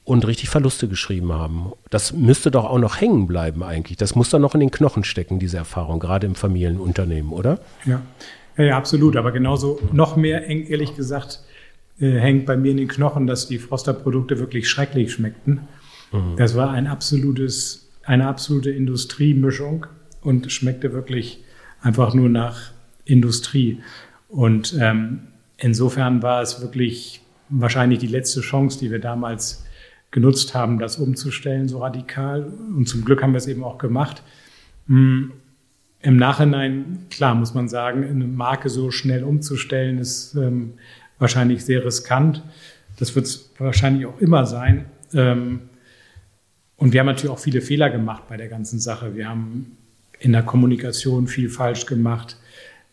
und 0.05 0.27
richtig 0.27 0.48
Verluste 0.48 0.88
geschrieben 0.88 1.33
haben. 1.33 1.72
Das 1.90 2.12
müsste 2.12 2.51
doch 2.51 2.64
auch 2.64 2.79
noch 2.79 3.01
hängen 3.01 3.27
bleiben 3.27 3.62
eigentlich. 3.62 3.98
Das 3.98 4.14
muss 4.14 4.31
doch 4.31 4.38
noch 4.38 4.55
in 4.55 4.61
den 4.61 4.70
Knochen 4.70 5.05
stecken, 5.05 5.38
diese 5.38 5.59
Erfahrung, 5.59 6.01
gerade 6.01 6.27
im 6.27 6.35
Familienunternehmen, 6.35 7.33
oder? 7.33 7.61
Ja, 7.85 8.01
ja, 8.57 8.64
ja 8.64 8.77
absolut. 8.77 9.16
Aber 9.16 9.33
genauso 9.33 9.81
noch 9.92 10.16
mehr, 10.16 10.46
ehrlich 10.46 10.96
gesagt, 10.96 11.40
äh, 12.01 12.18
hängt 12.18 12.46
bei 12.46 12.57
mir 12.57 12.70
in 12.70 12.79
den 12.79 12.88
Knochen, 12.88 13.27
dass 13.27 13.48
die 13.48 13.59
Froster-Produkte 13.59 14.38
wirklich 14.38 14.68
schrecklich 14.68 15.12
schmeckten. 15.12 15.68
Mhm. 16.12 16.37
Das 16.37 16.55
war 16.57 16.70
ein 16.70 16.87
absolutes, 16.87 17.88
eine 18.05 18.29
absolute 18.29 18.70
Industriemischung 18.70 19.87
und 20.22 20.51
schmeckte 20.51 20.92
wirklich 20.92 21.44
einfach 21.83 22.14
nur 22.14 22.29
nach 22.29 22.72
Industrie. 23.05 23.81
Und 24.29 24.77
ähm, 24.81 25.20
insofern 25.59 26.23
war 26.23 26.40
es 26.40 26.61
wirklich 26.61 27.21
wahrscheinlich 27.51 27.99
die 27.99 28.07
letzte 28.07 28.40
Chance, 28.40 28.79
die 28.79 28.90
wir 28.90 28.99
damals 28.99 29.64
genutzt 30.11 30.55
haben, 30.55 30.79
das 30.79 30.97
umzustellen, 30.97 31.68
so 31.68 31.81
radikal. 31.81 32.51
Und 32.75 32.88
zum 32.88 33.05
Glück 33.05 33.23
haben 33.23 33.33
wir 33.33 33.38
es 33.38 33.47
eben 33.47 33.62
auch 33.62 33.79
gemacht. 33.79 34.23
Hm, 34.87 35.33
Im 36.01 36.16
Nachhinein, 36.16 37.07
klar, 37.11 37.35
muss 37.35 37.55
man 37.55 37.68
sagen, 37.68 38.05
eine 38.05 38.27
Marke 38.27 38.71
so 38.71 38.90
schnell 38.90 39.25
umzustellen, 39.25 39.99
ist 39.99 40.35
ähm, 40.35 40.75
wahrscheinlich 41.18 41.64
sehr 41.64 41.85
riskant. 41.85 42.42
Das 42.99 43.14
wird 43.14 43.27
es 43.27 43.51
wahrscheinlich 43.59 44.07
auch 44.07 44.18
immer 44.18 44.47
sein. 44.47 44.87
Ähm, 45.12 45.61
und 46.77 46.92
wir 46.92 47.01
haben 47.01 47.07
natürlich 47.07 47.31
auch 47.31 47.40
viele 47.40 47.61
Fehler 47.61 47.90
gemacht 47.90 48.25
bei 48.29 48.37
der 48.37 48.49
ganzen 48.49 48.79
Sache. 48.79 49.14
Wir 49.14 49.29
haben 49.29 49.77
in 50.21 50.33
der 50.33 50.42
Kommunikation 50.42 51.27
viel 51.27 51.51
falsch 51.51 51.87
gemacht. 51.87 52.37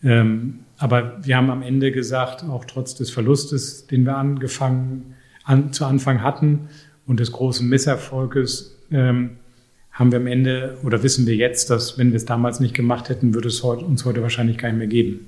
Ähm, 0.04 0.64
aber 0.77 1.25
wir 1.25 1.38
haben 1.38 1.49
am 1.49 1.61
Ende 1.61 1.91
gesagt, 1.91 2.43
auch 2.43 2.65
trotz 2.65 2.95
des 2.95 3.09
Verlustes, 3.09 3.88
den 3.88 4.05
wir 4.05 4.17
angefangen, 4.17 5.15
an, 5.43 5.71
zu 5.71 5.85
Anfang 5.85 6.21
hatten 6.21 6.69
und 7.05 7.19
des 7.19 7.31
großen 7.31 7.67
Misserfolges, 7.67 8.77
ähm, 8.91 9.38
haben 9.91 10.11
wir 10.11 10.19
am 10.19 10.27
Ende 10.27 10.77
oder 10.83 11.03
wissen 11.03 11.25
wir 11.25 11.35
jetzt, 11.35 11.69
dass 11.69 11.97
wenn 11.97 12.11
wir 12.11 12.17
es 12.17 12.25
damals 12.25 12.59
nicht 12.59 12.73
gemacht 12.73 13.07
hätten, 13.07 13.33
würde 13.33 13.47
es 13.47 13.63
heute, 13.63 13.85
uns 13.85 14.03
heute 14.03 14.21
wahrscheinlich 14.21 14.57
gar 14.57 14.69
nicht 14.69 14.77
mehr 14.77 14.88
geben. 14.88 15.27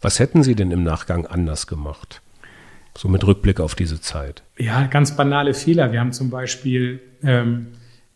Was 0.00 0.20
hätten 0.20 0.42
Sie 0.44 0.54
denn 0.54 0.70
im 0.70 0.84
Nachgang 0.84 1.26
anders 1.26 1.66
gemacht? 1.66 2.22
So 2.96 3.08
mit 3.08 3.26
Rückblick 3.26 3.60
auf 3.60 3.74
diese 3.74 4.00
Zeit. 4.00 4.42
Ja, 4.56 4.86
ganz 4.86 5.16
banale 5.16 5.52
Fehler. 5.52 5.92
Wir 5.92 6.00
haben 6.00 6.12
zum 6.12 6.30
Beispiel 6.30 7.00
ähm, 7.24 7.66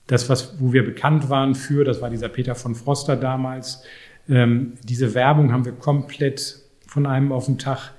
das, 0.06 0.28
was, 0.28 0.60
wo 0.60 0.72
wir 0.72 0.84
bekannt 0.84 1.28
waren 1.28 1.54
für, 1.54 1.84
das 1.84 2.00
war 2.00 2.10
dieser 2.10 2.28
Peter 2.28 2.54
von 2.54 2.74
Froster 2.74 3.16
damals, 3.16 3.82
ähm, 4.30 4.74
diese 4.84 5.14
Werbung 5.14 5.52
haben 5.52 5.64
wir 5.64 5.72
komplett 5.72 6.60
von 6.86 7.06
einem 7.06 7.32
auf 7.32 7.46
den 7.46 7.58
Tag 7.58 7.92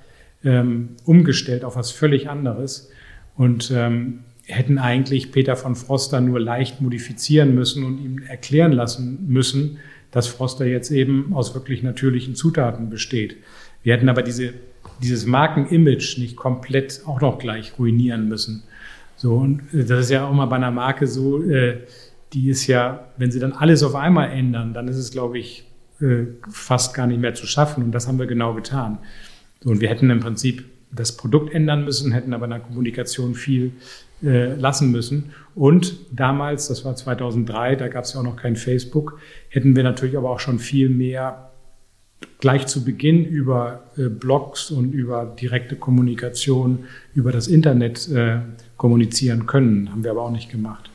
ähm, 0.43 0.95
umgestellt 1.05 1.63
auf 1.63 1.75
was 1.75 1.91
völlig 1.91 2.29
anderes 2.29 2.89
und 3.35 3.71
ähm, 3.71 4.23
hätten 4.45 4.77
eigentlich 4.77 5.31
Peter 5.31 5.55
von 5.55 5.75
Froster 5.75 6.19
nur 6.19 6.39
leicht 6.39 6.81
modifizieren 6.81 7.53
müssen 7.55 7.83
und 7.83 7.99
ihm 7.99 8.23
erklären 8.27 8.71
lassen 8.71 9.25
müssen, 9.27 9.79
dass 10.11 10.27
Froster 10.27 10.65
jetzt 10.65 10.91
eben 10.91 11.33
aus 11.33 11.53
wirklich 11.53 11.83
natürlichen 11.83 12.35
Zutaten 12.35 12.89
besteht. 12.89 13.37
Wir 13.83 13.93
hätten 13.93 14.09
aber 14.09 14.23
diese, 14.23 14.53
dieses 15.01 15.25
Markenimage 15.25 16.15
nicht 16.17 16.35
komplett 16.35 17.01
auch 17.05 17.21
noch 17.21 17.39
gleich 17.39 17.77
ruinieren 17.79 18.27
müssen. 18.27 18.63
So, 19.15 19.35
und 19.35 19.61
äh, 19.73 19.85
das 19.85 20.05
ist 20.05 20.11
ja 20.11 20.27
auch 20.27 20.33
mal 20.33 20.47
bei 20.47 20.57
einer 20.57 20.71
Marke 20.71 21.07
so, 21.07 21.43
äh, 21.43 21.77
die 22.33 22.49
ist 22.49 22.67
ja, 22.67 23.07
wenn 23.17 23.31
sie 23.31 23.39
dann 23.39 23.51
alles 23.53 23.83
auf 23.83 23.95
einmal 23.95 24.31
ändern, 24.31 24.73
dann 24.73 24.87
ist 24.87 24.97
es, 24.97 25.11
glaube 25.11 25.37
ich, 25.37 25.65
äh, 26.01 26.27
fast 26.49 26.93
gar 26.93 27.07
nicht 27.07 27.19
mehr 27.19 27.33
zu 27.33 27.45
schaffen. 27.45 27.83
Und 27.83 27.91
das 27.91 28.07
haben 28.07 28.19
wir 28.19 28.27
genau 28.27 28.53
getan. 28.53 28.99
Und 29.63 29.81
wir 29.81 29.89
hätten 29.89 30.09
im 30.09 30.19
Prinzip 30.19 30.65
das 30.91 31.15
Produkt 31.15 31.53
ändern 31.53 31.85
müssen, 31.85 32.11
hätten 32.11 32.33
aber 32.33 32.45
in 32.45 32.51
der 32.51 32.59
Kommunikation 32.59 33.33
viel 33.35 33.71
äh, 34.23 34.53
lassen 34.55 34.91
müssen. 34.91 35.31
Und 35.55 35.95
damals, 36.11 36.67
das 36.67 36.85
war 36.85 36.95
2003, 36.95 37.75
da 37.75 37.87
gab 37.87 38.03
es 38.03 38.13
ja 38.13 38.19
auch 38.19 38.23
noch 38.23 38.35
kein 38.35 38.55
Facebook, 38.55 39.19
hätten 39.49 39.75
wir 39.75 39.83
natürlich 39.83 40.17
aber 40.17 40.29
auch 40.29 40.39
schon 40.39 40.59
viel 40.59 40.89
mehr 40.89 41.51
gleich 42.39 42.67
zu 42.67 42.83
Beginn 42.83 43.25
über 43.25 43.91
äh, 43.97 44.09
Blogs 44.09 44.69
und 44.69 44.93
über 44.93 45.25
direkte 45.25 45.75
Kommunikation 45.75 46.85
über 47.15 47.31
das 47.31 47.47
Internet 47.47 48.09
äh, 48.09 48.39
kommunizieren 48.77 49.47
können. 49.47 49.91
Haben 49.91 50.03
wir 50.03 50.11
aber 50.11 50.23
auch 50.23 50.31
nicht 50.31 50.51
gemacht. 50.51 50.90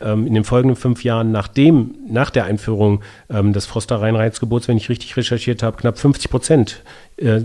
Ähm, 0.00 0.26
in 0.26 0.34
den 0.34 0.44
folgenden 0.44 0.76
fünf 0.76 1.04
Jahren 1.04 1.30
nachdem, 1.30 1.94
nach 2.08 2.30
der 2.30 2.44
Einführung 2.44 3.02
ähm, 3.28 3.52
des 3.52 3.66
Froster 3.66 4.00
Reinheitsgebots, 4.00 4.66
wenn 4.66 4.76
ich 4.76 4.88
richtig 4.88 5.16
recherchiert 5.16 5.62
habe, 5.62 5.76
knapp 5.76 5.98
50 5.98 6.30
Prozent 6.30 6.82
äh, 7.16 7.42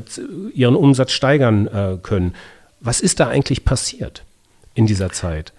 ihren 0.53 0.75
Umsatz 0.75 1.11
steigern 1.11 1.67
äh, 1.67 1.97
können. 2.01 2.33
Was 2.79 3.01
ist 3.01 3.19
da 3.19 3.27
eigentlich 3.27 3.65
passiert 3.65 4.23
in 4.73 4.85
dieser 4.85 5.09
Zeit? 5.09 5.53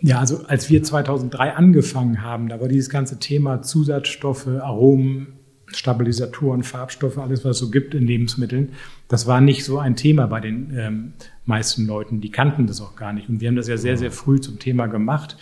Ja, 0.00 0.20
also 0.20 0.44
als 0.46 0.70
wir 0.70 0.82
2003 0.82 1.54
angefangen 1.54 2.22
haben, 2.22 2.48
da 2.48 2.60
war 2.60 2.68
dieses 2.68 2.90
ganze 2.90 3.18
Thema 3.18 3.62
Zusatzstoffe, 3.62 4.46
Aromen, 4.46 5.38
Stabilisatoren, 5.66 6.62
Farbstoffe, 6.62 7.18
alles, 7.18 7.44
was 7.44 7.56
es 7.56 7.58
so 7.58 7.70
gibt 7.70 7.94
in 7.94 8.06
Lebensmitteln, 8.06 8.72
das 9.08 9.26
war 9.26 9.40
nicht 9.40 9.64
so 9.64 9.78
ein 9.78 9.96
Thema 9.96 10.26
bei 10.26 10.40
den 10.40 10.72
ähm, 10.76 11.12
meisten 11.44 11.86
Leuten. 11.86 12.20
Die 12.20 12.30
kannten 12.30 12.66
das 12.66 12.80
auch 12.80 12.96
gar 12.96 13.12
nicht. 13.12 13.28
Und 13.28 13.40
wir 13.40 13.48
haben 13.48 13.56
das 13.56 13.68
ja 13.68 13.76
sehr, 13.76 13.96
sehr 13.96 14.10
früh 14.10 14.40
zum 14.40 14.58
Thema 14.58 14.86
gemacht. 14.86 15.36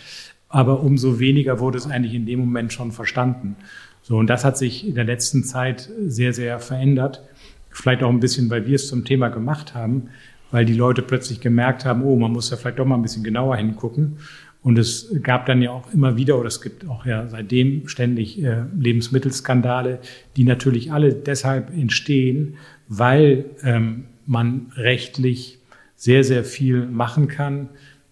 Aber 0.49 0.81
umso 0.81 1.19
weniger 1.19 1.59
wurde 1.59 1.77
es 1.77 1.87
eigentlich 1.87 2.13
in 2.13 2.25
dem 2.25 2.39
Moment 2.39 2.71
schon 2.71 2.91
verstanden. 2.91 3.55
So, 4.01 4.17
und 4.17 4.27
das 4.27 4.45
hat 4.45 4.57
sich 4.57 4.87
in 4.87 4.95
der 4.95 5.03
letzten 5.03 5.43
Zeit 5.43 5.89
sehr, 6.05 6.31
sehr 6.31 6.59
verändert. 6.59 7.23
Vielleicht 7.69 8.03
auch 8.03 8.09
ein 8.09 8.21
bisschen, 8.21 8.49
weil 8.49 8.65
wir 8.65 8.75
es 8.75 8.87
zum 8.87 9.03
Thema 9.03 9.27
gemacht 9.27 9.75
haben, 9.75 10.09
weil 10.49 10.65
die 10.65 10.73
Leute 10.73 11.01
plötzlich 11.01 11.41
gemerkt 11.41 11.83
haben, 11.83 12.03
oh, 12.03 12.15
man 12.15 12.31
muss 12.31 12.49
ja 12.49 12.57
vielleicht 12.57 12.79
doch 12.79 12.85
mal 12.85 12.95
ein 12.95 13.01
bisschen 13.01 13.23
genauer 13.23 13.57
hingucken. 13.57 14.17
Und 14.63 14.77
es 14.77 15.13
gab 15.21 15.45
dann 15.45 15.61
ja 15.61 15.71
auch 15.71 15.93
immer 15.93 16.17
wieder, 16.17 16.37
oder 16.37 16.47
es 16.47 16.61
gibt 16.61 16.87
auch 16.87 17.05
ja 17.05 17.27
seitdem 17.27 17.87
ständig 17.87 18.41
äh, 18.43 18.63
Lebensmittelskandale, 18.77 19.99
die 20.35 20.43
natürlich 20.43 20.91
alle 20.91 21.13
deshalb 21.13 21.71
entstehen, 21.71 22.55
weil 22.87 23.45
ähm, 23.63 24.05
man 24.25 24.71
rechtlich 24.75 25.59
sehr, 25.95 26.23
sehr 26.23 26.43
viel 26.43 26.85
machen 26.85 27.27
kann, 27.27 27.69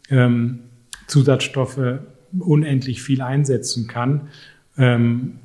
ähm, 0.09 0.59
Zusatzstoffe 1.07 1.99
unendlich 2.39 3.01
viel 3.01 3.21
einsetzen 3.21 3.87
kann, 3.87 4.29
ähm, 4.77 5.39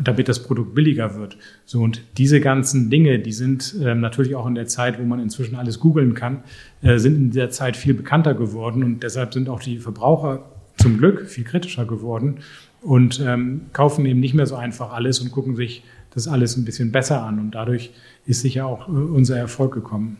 damit 0.00 0.28
das 0.28 0.42
Produkt 0.42 0.74
billiger 0.74 1.16
wird. 1.16 1.36
So 1.64 1.82
und 1.82 2.02
diese 2.18 2.40
ganzen 2.40 2.90
Dinge, 2.90 3.18
die 3.18 3.32
sind 3.32 3.74
ähm, 3.82 4.00
natürlich 4.00 4.34
auch 4.34 4.46
in 4.46 4.54
der 4.54 4.66
Zeit, 4.66 5.00
wo 5.00 5.04
man 5.04 5.20
inzwischen 5.20 5.56
alles 5.56 5.80
googeln 5.80 6.14
kann, 6.14 6.44
äh, 6.82 6.98
sind 6.98 7.16
in 7.16 7.30
der 7.32 7.50
Zeit 7.50 7.76
viel 7.76 7.94
bekannter 7.94 8.34
geworden 8.34 8.84
und 8.84 9.02
deshalb 9.02 9.34
sind 9.34 9.48
auch 9.48 9.60
die 9.60 9.78
Verbraucher 9.78 10.44
zum 10.76 10.98
Glück 10.98 11.28
viel 11.28 11.44
kritischer 11.44 11.84
geworden 11.84 12.38
und 12.80 13.20
ähm, 13.20 13.62
kaufen 13.72 14.06
eben 14.06 14.20
nicht 14.20 14.34
mehr 14.34 14.46
so 14.46 14.54
einfach 14.54 14.92
alles 14.92 15.20
und 15.20 15.32
gucken 15.32 15.56
sich 15.56 15.82
das 16.14 16.28
alles 16.28 16.56
ein 16.56 16.64
bisschen 16.64 16.92
besser 16.92 17.22
an 17.22 17.38
und 17.38 17.50
dadurch 17.52 17.90
ist 18.24 18.42
sicher 18.42 18.66
auch 18.66 18.88
äh, 18.88 18.92
unser 18.92 19.36
Erfolg 19.36 19.74
gekommen. 19.74 20.18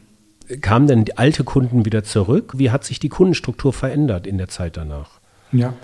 Kamen 0.61 0.87
denn 0.87 1.05
die 1.05 1.19
alte 1.19 1.45
Kunden 1.45 1.85
wieder 1.85 2.05
zurück? 2.05 2.55
Wie 2.57 2.71
hat 2.71 2.85
sich 2.85 2.99
die 2.99 3.11
Kundenstruktur 3.11 3.73
verändert 3.73 4.27
in 4.27 4.39
der 4.39 4.49
Zeit 4.49 4.77
danach? 4.77 5.18
Ja, 5.53 5.75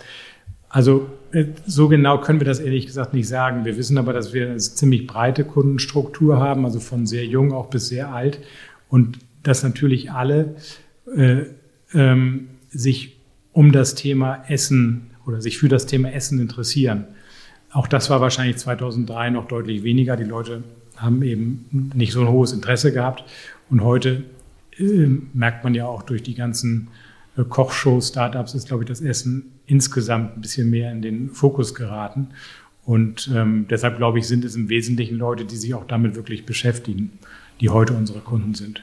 also 0.69 1.07
äh, 1.33 1.47
so 1.67 1.89
genau 1.89 2.21
können 2.21 2.41
wir 2.41 2.47
das 2.47 2.61
ehrlich 2.61 2.87
gesagt 2.87 3.15
nicht 3.15 3.29
sagen. 3.29 3.65
Wir 3.65 3.77
wissen 3.77 3.99
aber, 3.99 4.13
dass 4.13 4.33
wir 4.33 4.51
eine 4.51 4.59
ziemlich 4.59 5.07
breite 5.07 5.45
Kundenstruktur 5.45 6.41
haben, 6.41 6.65
also 6.65 6.81
von 6.81 7.07
sehr 7.07 7.25
jung 7.25 7.53
auch 7.53 7.71
bis 7.71 7.89
sehr 7.89 8.13
alt 8.13 8.41
und 8.89 9.19
dass 9.43 9.63
natürlich 9.63 10.11
alle 10.11 10.57
äh, 11.17 11.43
ähm, 11.93 12.49
sich 12.71 13.17
um 13.53 13.73
das 13.73 13.95
Thema 13.95 14.45
Essen 14.49 15.11
oder 15.27 15.41
sich 15.41 15.59
für 15.59 15.69
das 15.69 15.87
Thema 15.87 16.13
Essen 16.13 16.41
interessieren. 16.41 17.05
Auch 17.71 17.87
das 17.87 18.11
war 18.11 18.21
wahrscheinlich 18.21 18.57
2003 18.59 19.31
noch 19.31 19.47
deutlich 19.49 19.83
weniger. 19.83 20.17
Die 20.17 20.25
Leute 20.25 20.63
haben 20.97 21.23
eben 21.23 21.91
nicht 21.95 22.13
so 22.13 22.21
ein 22.21 22.29
hohes 22.29 22.53
Interesse 22.53 22.93
gehabt. 22.93 23.25
Und 23.71 23.83
heute 23.83 24.25
äh, 24.79 25.07
merkt 25.33 25.65
man 25.65 25.75
ja 25.75 25.87
auch 25.87 26.03
durch 26.03 26.23
die 26.23 26.35
ganzen 26.35 26.89
äh, 27.37 27.45
Kochshows, 27.45 28.09
Startups 28.09 28.55
ist, 28.55 28.69
glaube 28.69 28.85
ich, 28.85 28.89
das 28.89 29.01
Essen 29.01 29.54
insgesamt 29.67 30.37
ein 30.37 30.41
bisschen 30.41 30.71
mehr 30.71 30.93
in 30.93 31.03
den 31.03 31.31
Fokus 31.31 31.75
geraten. 31.75 32.29
Und 32.85 33.31
ähm, 33.35 33.67
deshalb 33.69 33.97
glaube 33.97 34.19
ich, 34.19 34.27
sind 34.27 34.45
es 34.45 34.57
im 34.57 34.69
Wesentlichen 34.69 35.17
Leute, 35.17 35.45
die 35.45 35.57
sich 35.57 35.75
auch 35.75 35.87
damit 35.87 36.17
wirklich 36.17 36.45
beschäftigen, 36.45 37.19
die 37.61 37.71
heute 37.71 37.95
unsere 37.95 38.21
Kunden 38.21 38.55
sind. 38.55 38.83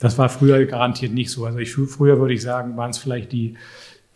Das 0.00 0.18
war 0.18 0.28
früher 0.28 0.64
garantiert 0.64 1.12
nicht 1.12 1.30
so. 1.30 1.44
Also 1.44 1.58
ich, 1.58 1.72
früher 1.72 2.18
würde 2.18 2.34
ich 2.34 2.42
sagen, 2.42 2.76
waren 2.76 2.90
es 2.90 2.98
vielleicht 2.98 3.32
die, 3.32 3.54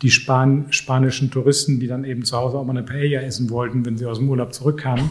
die 0.02 0.10
Span 0.10 0.66
spanischen 0.70 1.30
Touristen, 1.30 1.80
die 1.80 1.86
dann 1.86 2.04
eben 2.04 2.24
zu 2.24 2.36
Hause 2.36 2.56
auch 2.56 2.64
mal 2.64 2.76
eine 2.76 2.84
Paella 2.84 3.20
essen 3.20 3.50
wollten, 3.50 3.84
wenn 3.84 3.96
sie 3.96 4.06
aus 4.06 4.18
dem 4.18 4.28
Urlaub 4.28 4.52
zurückkamen. 4.52 5.10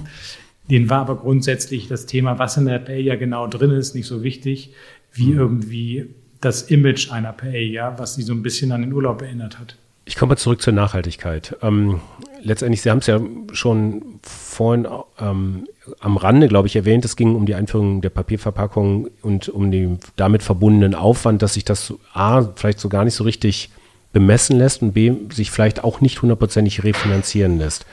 Denen 0.69 0.89
war 0.89 0.99
aber 0.99 1.17
grundsätzlich 1.17 1.87
das 1.87 2.05
Thema, 2.05 2.39
was 2.39 2.57
in 2.57 2.65
der 2.65 2.79
Paella 2.79 3.15
genau 3.15 3.47
drin 3.47 3.71
ist, 3.71 3.95
nicht 3.95 4.07
so 4.07 4.23
wichtig, 4.23 4.73
wie 5.13 5.27
mhm. 5.27 5.37
irgendwie 5.37 6.05
das 6.41 6.63
Image 6.63 7.11
einer 7.11 7.33
Paella, 7.33 7.97
was 7.97 8.15
sie 8.15 8.21
so 8.23 8.33
ein 8.33 8.43
bisschen 8.43 8.71
an 8.71 8.81
den 8.81 8.93
Urlaub 8.93 9.21
erinnert 9.21 9.59
hat. 9.59 9.77
Ich 10.07 10.15
komme 10.15 10.29
mal 10.31 10.37
zurück 10.37 10.61
zur 10.61 10.71
Nachhaltigkeit. 10.71 11.57
Ähm, 11.61 11.99
letztendlich, 12.41 12.81
Sie 12.81 12.89
haben 12.89 12.99
es 12.99 13.07
ja 13.07 13.19
schon 13.51 14.21
vorhin 14.23 14.87
ähm, 15.19 15.67
am 15.99 16.15
Rande, 16.15 16.47
glaube 16.47 16.69
ich, 16.69 16.77
erwähnt, 16.77 17.03
es 17.03 17.17
ging 17.17 17.35
um 17.35 17.45
die 17.45 17.55
Einführung 17.55 17.99
der 17.99 18.09
Papierverpackung 18.09 19.09
und 19.21 19.49
um 19.49 19.69
den 19.69 19.99
damit 20.15 20.43
verbundenen 20.43 20.95
Aufwand, 20.95 21.41
dass 21.41 21.55
sich 21.55 21.65
das 21.65 21.93
A, 22.13 22.41
vielleicht 22.55 22.79
so 22.79 22.87
gar 22.87 23.03
nicht 23.03 23.15
so 23.15 23.25
richtig 23.25 23.69
bemessen 24.13 24.57
lässt 24.57 24.81
und 24.81 24.93
B, 24.93 25.11
sich 25.33 25.51
vielleicht 25.51 25.83
auch 25.83 25.99
nicht 25.99 26.21
hundertprozentig 26.21 26.85
refinanzieren 26.85 27.57
lässt. 27.57 27.85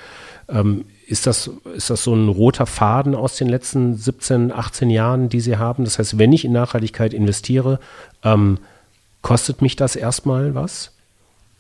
Ähm, 0.48 0.85
ist, 1.09 1.27
das, 1.27 1.50
ist 1.74 1.90
das 1.90 2.05
so 2.05 2.14
ein 2.14 2.29
roter 2.29 2.66
Faden 2.66 3.16
aus 3.16 3.37
den 3.37 3.48
letzten 3.48 3.96
17, 3.96 4.53
18 4.53 4.88
Jahren, 4.88 5.31
die 5.31 5.40
Sie 5.40 5.57
haben? 5.57 5.85
Das 5.85 5.98
heißt, 5.98 6.16
wenn 6.16 6.33
ich 6.33 6.44
in 6.44 6.53
Nachhaltigkeit 6.53 7.12
investiere, 7.12 7.81
ähm, 8.22 8.59
kostet 9.20 9.62
mich 9.62 9.74
das 9.74 9.96
erstmal 9.96 10.55
was? 10.55 10.93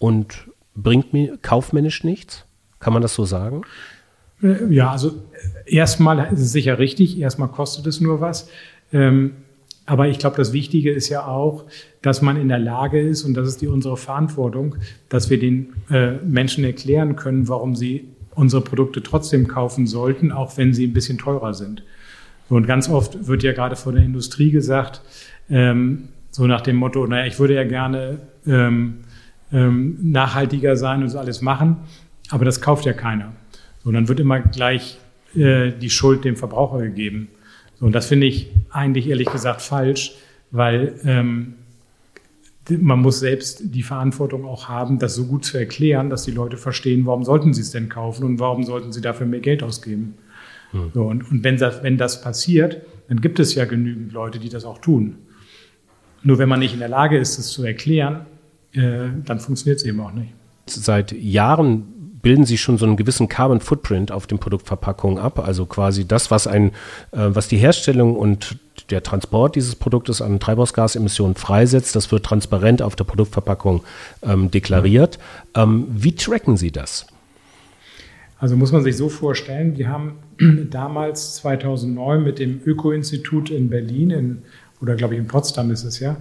Und 0.04 0.50
bringt 0.74 1.14
mir 1.14 1.38
kaufmännisch 1.40 2.04
nichts? 2.04 2.44
Kann 2.78 2.92
man 2.92 3.00
das 3.00 3.14
so 3.14 3.24
sagen? 3.24 3.62
Äh, 4.42 4.66
ja, 4.68 4.90
also 4.90 5.12
erstmal 5.64 6.30
ist 6.30 6.40
es 6.40 6.52
sicher 6.52 6.78
richtig, 6.78 7.18
erstmal 7.18 7.48
kostet 7.48 7.86
es 7.86 8.02
nur 8.02 8.20
was. 8.20 8.50
Ähm, 8.92 9.32
aber 9.86 10.08
ich 10.08 10.18
glaube, 10.18 10.36
das 10.36 10.52
Wichtige 10.52 10.92
ist 10.92 11.08
ja 11.08 11.26
auch, 11.26 11.64
dass 12.02 12.20
man 12.20 12.36
in 12.36 12.48
der 12.48 12.58
Lage 12.58 13.00
ist, 13.00 13.24
und 13.24 13.32
das 13.32 13.48
ist 13.48 13.62
die 13.62 13.66
unsere 13.66 13.96
Verantwortung, 13.96 14.76
dass 15.08 15.30
wir 15.30 15.38
den 15.38 15.72
äh, 15.90 16.16
Menschen 16.18 16.64
erklären 16.64 17.16
können, 17.16 17.48
warum 17.48 17.74
sie 17.74 18.04
unsere 18.34 18.60
Produkte 18.60 19.02
trotzdem 19.02 19.48
kaufen 19.48 19.86
sollten, 19.86 20.32
auch 20.32 20.58
wenn 20.58 20.74
sie 20.74 20.86
ein 20.86 20.92
bisschen 20.92 21.16
teurer 21.16 21.54
sind. 21.54 21.82
Und 22.50 22.66
ganz 22.66 22.90
oft 22.90 23.26
wird 23.26 23.42
ja 23.42 23.52
gerade 23.52 23.74
von 23.74 23.94
der 23.94 24.04
Industrie 24.04 24.50
gesagt, 24.50 25.00
ähm, 25.48 26.08
so 26.30 26.46
nach 26.46 26.60
dem 26.60 26.76
Motto, 26.76 27.06
naja, 27.06 27.24
ich 27.24 27.38
würde 27.38 27.54
ja 27.54 27.64
gerne 27.64 28.18
ähm, 28.46 29.03
ähm, 29.54 29.96
nachhaltiger 30.02 30.76
sein 30.76 31.02
und 31.02 31.08
so 31.08 31.18
alles 31.18 31.40
machen. 31.40 31.76
Aber 32.30 32.44
das 32.44 32.60
kauft 32.60 32.84
ja 32.84 32.92
keiner. 32.92 33.32
So, 33.84 33.92
dann 33.92 34.08
wird 34.08 34.20
immer 34.20 34.40
gleich 34.40 34.98
äh, 35.34 35.70
die 35.72 35.90
Schuld 35.90 36.24
dem 36.24 36.36
Verbraucher 36.36 36.82
gegeben. 36.82 37.28
So, 37.76 37.86
und 37.86 37.92
das 37.92 38.06
finde 38.06 38.26
ich 38.26 38.50
eigentlich 38.70 39.08
ehrlich 39.08 39.30
gesagt 39.30 39.62
falsch, 39.62 40.14
weil 40.50 40.94
ähm, 41.04 41.54
man 42.68 43.00
muss 43.00 43.20
selbst 43.20 43.74
die 43.74 43.82
Verantwortung 43.82 44.44
auch 44.44 44.68
haben, 44.68 44.98
das 44.98 45.14
so 45.14 45.26
gut 45.26 45.44
zu 45.44 45.58
erklären, 45.58 46.08
dass 46.08 46.24
die 46.24 46.30
Leute 46.30 46.56
verstehen, 46.56 47.04
warum 47.04 47.24
sollten 47.24 47.52
sie 47.52 47.60
es 47.60 47.70
denn 47.70 47.88
kaufen 47.88 48.24
und 48.24 48.40
warum 48.40 48.64
sollten 48.64 48.92
sie 48.92 49.02
dafür 49.02 49.26
mehr 49.26 49.40
Geld 49.40 49.62
ausgeben. 49.62 50.14
Hm. 50.70 50.90
So, 50.94 51.04
und 51.04 51.30
und 51.30 51.44
wenn, 51.44 51.58
das, 51.58 51.82
wenn 51.82 51.98
das 51.98 52.22
passiert, 52.22 52.80
dann 53.08 53.20
gibt 53.20 53.38
es 53.38 53.54
ja 53.54 53.66
genügend 53.66 54.12
Leute, 54.12 54.38
die 54.38 54.48
das 54.48 54.64
auch 54.64 54.78
tun. 54.78 55.16
Nur 56.22 56.38
wenn 56.38 56.48
man 56.48 56.60
nicht 56.60 56.72
in 56.72 56.80
der 56.80 56.88
Lage 56.88 57.18
ist, 57.18 57.38
es 57.38 57.48
zu 57.48 57.64
erklären, 57.64 58.24
äh, 58.74 59.08
dann 59.24 59.40
funktioniert 59.40 59.80
es 59.80 59.86
eben 59.86 60.00
auch 60.00 60.12
nicht. 60.12 60.32
Seit 60.66 61.12
Jahren 61.12 61.94
bilden 62.24 62.46
sie 62.46 62.56
schon 62.56 62.78
so 62.78 62.86
einen 62.86 62.96
gewissen 62.96 63.28
Carbon 63.28 63.60
Footprint 63.60 64.10
auf 64.10 64.26
den 64.26 64.38
Produktverpackungen 64.38 65.18
ab, 65.18 65.38
also 65.38 65.66
quasi 65.66 66.08
das, 66.08 66.30
was 66.30 66.46
ein, 66.46 66.68
äh, 67.12 67.28
was 67.28 67.48
die 67.48 67.58
Herstellung 67.58 68.16
und 68.16 68.56
der 68.90 69.02
Transport 69.02 69.56
dieses 69.56 69.76
Produktes 69.76 70.22
an 70.22 70.40
Treibhausgasemissionen 70.40 71.36
freisetzt, 71.36 71.94
das 71.94 72.10
wird 72.10 72.24
transparent 72.24 72.82
auf 72.82 72.96
der 72.96 73.04
Produktverpackung 73.04 73.84
ähm, 74.22 74.50
deklariert. 74.50 75.18
Ähm, 75.54 75.86
wie 75.90 76.14
tracken 76.14 76.56
Sie 76.56 76.72
das? 76.72 77.06
Also 78.38 78.56
muss 78.56 78.72
man 78.72 78.82
sich 78.82 78.96
so 78.96 79.08
vorstellen, 79.08 79.76
wir 79.76 79.88
haben 79.88 80.16
damals 80.70 81.36
2009 81.36 82.22
mit 82.22 82.38
dem 82.38 82.60
Öko-Institut 82.64 83.50
in 83.50 83.68
Berlin, 83.68 84.10
in, 84.10 84.42
oder 84.80 84.96
glaube 84.96 85.14
ich 85.14 85.20
in 85.20 85.26
Potsdam 85.26 85.70
ist 85.70 85.84
es 85.84 86.00
ja, 86.00 86.16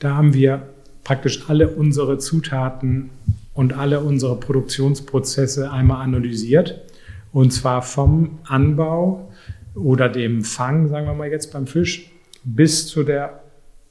da 0.00 0.16
haben 0.16 0.34
wir 0.34 0.68
praktisch 1.04 1.48
alle 1.48 1.68
unsere 1.68 2.18
Zutaten 2.18 3.10
und 3.52 3.74
alle 3.74 4.00
unsere 4.00 4.36
Produktionsprozesse 4.36 5.70
einmal 5.70 6.02
analysiert. 6.02 6.80
Und 7.32 7.52
zwar 7.52 7.82
vom 7.82 8.38
Anbau 8.44 9.30
oder 9.74 10.08
dem 10.08 10.42
Fang, 10.44 10.88
sagen 10.88 11.06
wir 11.06 11.14
mal 11.14 11.30
jetzt 11.30 11.52
beim 11.52 11.66
Fisch, 11.66 12.10
bis, 12.44 12.86
zu 12.86 13.02
der, 13.02 13.42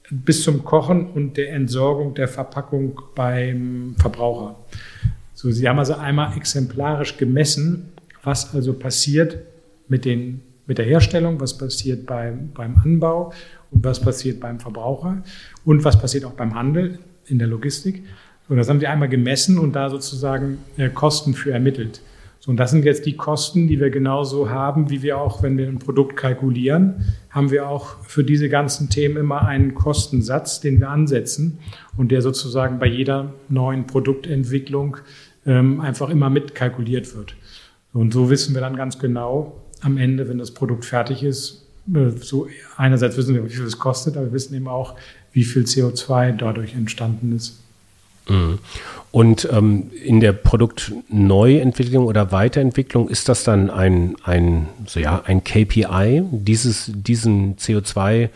bis 0.10 0.44
zum 0.44 0.64
Kochen 0.64 1.08
und 1.08 1.38
der 1.38 1.54
Entsorgung 1.54 2.14
der 2.14 2.28
Verpackung 2.28 3.00
beim 3.16 3.96
Verbraucher. 4.00 4.56
So, 5.34 5.52
Sie 5.52 5.68
haben 5.68 5.80
also 5.80 5.96
einmal 5.96 6.36
exemplarisch 6.38 7.18
gemessen, 7.18 7.90
was 8.24 8.54
also 8.54 8.74
passiert 8.74 9.38
mit 9.88 10.06
den 10.06 10.42
mit 10.66 10.78
der 10.78 10.86
Herstellung, 10.86 11.40
was 11.40 11.58
passiert 11.58 12.06
beim, 12.06 12.52
beim 12.54 12.78
Anbau 12.84 13.34
und 13.74 13.84
was 13.84 14.00
passiert 14.00 14.40
beim 14.40 14.60
Verbraucher 14.60 15.24
und 15.66 15.84
was 15.84 16.00
passiert 16.00 16.26
auch 16.26 16.34
beim 16.34 16.56
Handel 16.56 17.00
in 17.26 17.40
der 17.40 17.48
Logistik. 17.48 18.04
So, 18.48 18.56
das 18.56 18.70
haben 18.70 18.82
wir 18.82 18.90
einmal 18.90 19.10
gemessen 19.10 19.58
und 19.58 19.74
da 19.74 19.90
sozusagen 19.90 20.60
äh, 20.78 20.90
Kosten 20.90 21.34
für 21.34 21.52
ermittelt. 21.52 22.02
So, 22.40 22.52
und 22.52 22.58
das 22.58 22.72
sind 22.72 22.84
jetzt 22.84 23.06
die 23.06 23.16
Kosten, 23.16 23.70
die 23.70 23.80
wir 23.80 23.90
genauso 23.90 24.50
haben, 24.50 24.90
wie 24.90 25.02
wir 25.02 25.18
auch, 25.18 25.42
wenn 25.44 25.58
wir 25.58 25.66
ein 25.68 25.80
Produkt 25.80 26.18
kalkulieren, 26.18 27.06
haben 27.30 27.52
wir 27.52 27.70
auch 27.70 28.04
für 28.04 28.26
diese 28.26 28.50
ganzen 28.50 28.90
Themen 28.90 29.16
immer 29.16 29.46
einen 29.48 29.74
Kostensatz, 29.76 30.60
den 30.60 30.82
wir 30.82 30.90
ansetzen 30.90 31.60
und 31.96 32.12
der 32.12 32.22
sozusagen 32.22 32.80
bei 32.80 32.88
jeder 32.88 33.34
neuen 33.48 33.88
Produktentwicklung 33.88 34.98
ähm, 35.46 35.80
einfach 35.80 36.10
immer 36.10 36.30
mitkalkuliert 36.30 37.16
wird. 37.16 37.36
Und 37.94 38.12
so 38.12 38.30
wissen 38.30 38.54
wir 38.54 38.62
dann 38.62 38.76
ganz 38.76 39.00
genau 39.00 39.62
am 39.80 39.98
Ende, 39.98 40.28
wenn 40.28 40.38
das 40.38 40.52
Produkt 40.52 40.84
fertig 40.84 41.24
ist, 41.24 41.63
so 42.22 42.48
einerseits 42.78 43.18
wissen 43.18 43.36
wir, 43.36 43.46
wie 43.46 43.50
viel 43.50 43.66
es 43.66 43.78
kostet, 43.78 44.16
aber 44.16 44.28
wir 44.28 44.34
wissen 44.34 44.56
eben 44.56 44.68
auch, 44.68 44.96
wie 45.32 45.44
viel 45.44 45.64
CO2 45.64 46.34
dadurch 46.34 46.74
entstanden 46.74 47.36
ist. 47.36 47.60
Mhm. 48.30 48.60
Und 49.12 49.48
ähm, 49.52 49.92
in 50.04 50.22
der 50.22 50.34
Produktneuentwicklung 50.34 52.06
oder 52.06 52.32
Weiterentwicklung 52.32 53.10
ist 53.10 53.30
das 53.30 53.44
dann 53.44 53.70
ein, 53.70 54.16
ein, 54.24 54.68
so 54.88 55.00
ja, 55.00 55.22
ein 55.26 55.44
KPI, 55.44 56.24
dieses, 56.32 56.90
diesen 56.94 57.58
CO2 57.58 58.30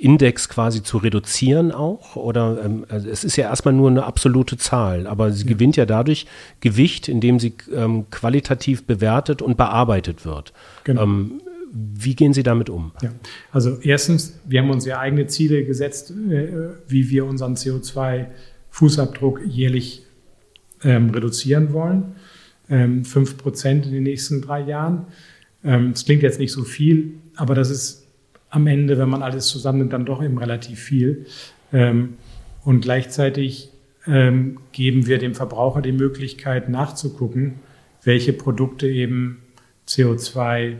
Index 0.00 0.48
quasi 0.48 0.82
zu 0.82 0.98
reduzieren 0.98 1.72
auch? 1.72 2.16
Oder 2.16 2.58
ähm, 2.64 2.86
also 2.88 3.08
es 3.08 3.24
ist 3.24 3.36
ja 3.36 3.48
erstmal 3.48 3.74
nur 3.74 3.90
eine 3.90 4.04
absolute 4.04 4.56
Zahl, 4.56 5.06
aber 5.06 5.32
sie 5.32 5.44
ja. 5.44 5.52
gewinnt 5.52 5.76
ja 5.76 5.86
dadurch 5.86 6.26
Gewicht, 6.60 7.08
indem 7.08 7.38
sie 7.38 7.54
ähm, 7.74 8.06
qualitativ 8.10 8.84
bewertet 8.84 9.42
und 9.42 9.56
bearbeitet 9.56 10.24
wird. 10.24 10.52
Genau. 10.84 11.02
Ähm, 11.02 11.40
wie 11.72 12.14
gehen 12.14 12.32
Sie 12.32 12.42
damit 12.42 12.70
um? 12.70 12.92
Ja. 13.02 13.10
Also 13.52 13.78
erstens, 13.82 14.38
wir 14.46 14.60
haben 14.60 14.70
uns 14.70 14.86
ja 14.86 14.98
eigene 14.98 15.26
Ziele 15.26 15.64
gesetzt, 15.64 16.10
äh, 16.10 16.70
wie 16.86 17.10
wir 17.10 17.26
unseren 17.26 17.54
CO2-Fußabdruck 17.54 19.44
jährlich 19.44 20.02
ähm, 20.82 21.10
reduzieren 21.10 21.72
wollen. 21.72 22.16
Ähm, 22.70 23.04
fünf 23.04 23.38
Prozent 23.38 23.86
in 23.86 23.92
den 23.92 24.02
nächsten 24.02 24.42
drei 24.42 24.60
Jahren. 24.60 25.06
Ähm, 25.64 25.92
das 25.92 26.04
klingt 26.04 26.22
jetzt 26.22 26.38
nicht 26.38 26.52
so 26.52 26.64
viel, 26.64 27.14
aber 27.36 27.54
das 27.54 27.70
ist 27.70 28.06
am 28.50 28.66
Ende, 28.66 28.98
wenn 28.98 29.08
man 29.08 29.22
alles 29.22 29.46
zusammennimmt, 29.48 29.92
dann 29.92 30.06
doch 30.06 30.22
eben 30.22 30.38
relativ 30.38 30.78
viel. 30.78 31.26
Ähm, 31.72 32.14
und 32.64 32.80
gleichzeitig 32.80 33.70
ähm, 34.06 34.58
geben 34.72 35.06
wir 35.06 35.18
dem 35.18 35.34
Verbraucher 35.34 35.82
die 35.82 35.92
Möglichkeit 35.92 36.68
nachzugucken, 36.68 37.54
welche 38.02 38.32
Produkte 38.32 38.88
eben 38.88 39.42
CO2 39.86 40.76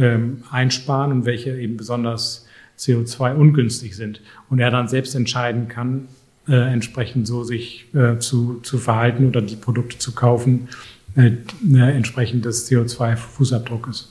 ähm, 0.00 0.42
einsparen 0.50 1.12
und 1.12 1.24
welche 1.24 1.58
eben 1.58 1.76
besonders 1.76 2.46
CO2 2.78 3.34
ungünstig 3.34 3.96
sind. 3.96 4.20
Und 4.48 4.58
er 4.58 4.70
dann 4.70 4.88
selbst 4.88 5.14
entscheiden 5.14 5.68
kann, 5.68 6.08
äh, 6.48 6.72
entsprechend 6.72 7.26
so 7.26 7.44
sich 7.44 7.86
äh, 7.94 8.18
zu, 8.18 8.60
zu 8.62 8.78
verhalten 8.78 9.28
oder 9.28 9.42
die 9.42 9.56
Produkte 9.56 9.98
zu 9.98 10.12
kaufen, 10.12 10.68
äh, 11.14 11.32
entsprechend 11.72 12.44
des 12.44 12.70
CO2-Fußabdruckes. 12.70 14.06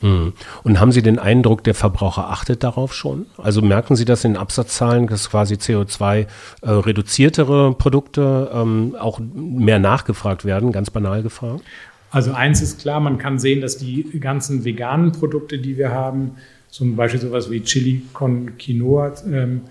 Hm. 0.00 0.32
Und 0.62 0.78
haben 0.78 0.92
Sie 0.92 1.02
den 1.02 1.18
Eindruck, 1.18 1.64
der 1.64 1.74
Verbraucher 1.74 2.30
achtet 2.30 2.62
darauf 2.62 2.94
schon? 2.94 3.26
Also 3.36 3.62
merken 3.62 3.96
Sie 3.96 4.04
das 4.04 4.22
in 4.24 4.36
Absatzzahlen, 4.36 5.08
dass 5.08 5.28
quasi 5.28 5.54
CO2-reduziertere 5.54 7.70
äh, 7.70 7.74
Produkte 7.74 8.48
ähm, 8.52 8.94
auch 8.98 9.18
mehr 9.34 9.80
nachgefragt 9.80 10.44
werden, 10.44 10.70
ganz 10.70 10.90
banal 10.90 11.24
gefragt? 11.24 11.64
Also 12.10 12.32
eins 12.32 12.62
ist 12.62 12.80
klar, 12.80 13.00
man 13.00 13.18
kann 13.18 13.38
sehen, 13.38 13.60
dass 13.60 13.76
die 13.76 14.04
ganzen 14.20 14.64
veganen 14.64 15.12
Produkte, 15.12 15.58
die 15.58 15.76
wir 15.76 15.90
haben, 15.90 16.32
zum 16.68 16.96
Beispiel 16.96 17.20
sowas 17.20 17.50
wie 17.50 17.62
Chili 17.62 18.02
con 18.12 18.56
Quinoa, 18.58 19.14
ähm, 19.30 19.62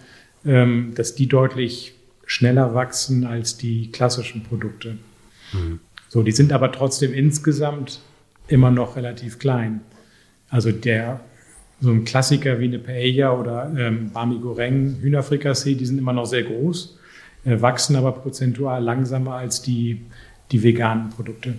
ähm, 0.46 0.94
dass 0.96 1.16
die 1.16 1.28
deutlich 1.28 1.96
schneller 2.26 2.74
wachsen 2.74 3.26
als 3.26 3.58
die 3.58 3.92
klassischen 3.92 4.44
Produkte. 4.44 4.98
Mhm. 5.54 5.80
So, 6.10 6.24
die 6.24 6.32
sind 6.32 6.54
aber 6.54 6.72
trotzdem 6.72 7.14
insgesamt 7.14 8.02
immer 8.48 8.72
noch 8.72 8.96
relativ 8.96 9.40
klein. 9.40 9.82
Also 10.50 10.72
der 10.72 11.22
so 11.80 11.92
ein 11.92 12.06
Klassiker 12.06 12.60
wie 12.60 12.66
eine 12.66 12.80
Paella 12.80 13.34
oder 13.34 13.72
ähm, 13.78 14.12
Bami 14.12 14.40
Goreng, 14.40 14.98
Hühnerfrikassee, 15.00 15.76
die 15.76 15.86
sind 15.86 15.98
immer 16.00 16.14
noch 16.14 16.26
sehr 16.26 16.44
groß, 16.44 16.98
äh, 17.46 17.62
wachsen 17.62 17.96
aber 17.96 18.14
prozentual 18.14 18.84
langsamer 18.84 19.34
als 19.36 19.62
die, 19.62 20.02
die 20.52 20.64
veganen 20.64 21.10
Produkte. 21.10 21.54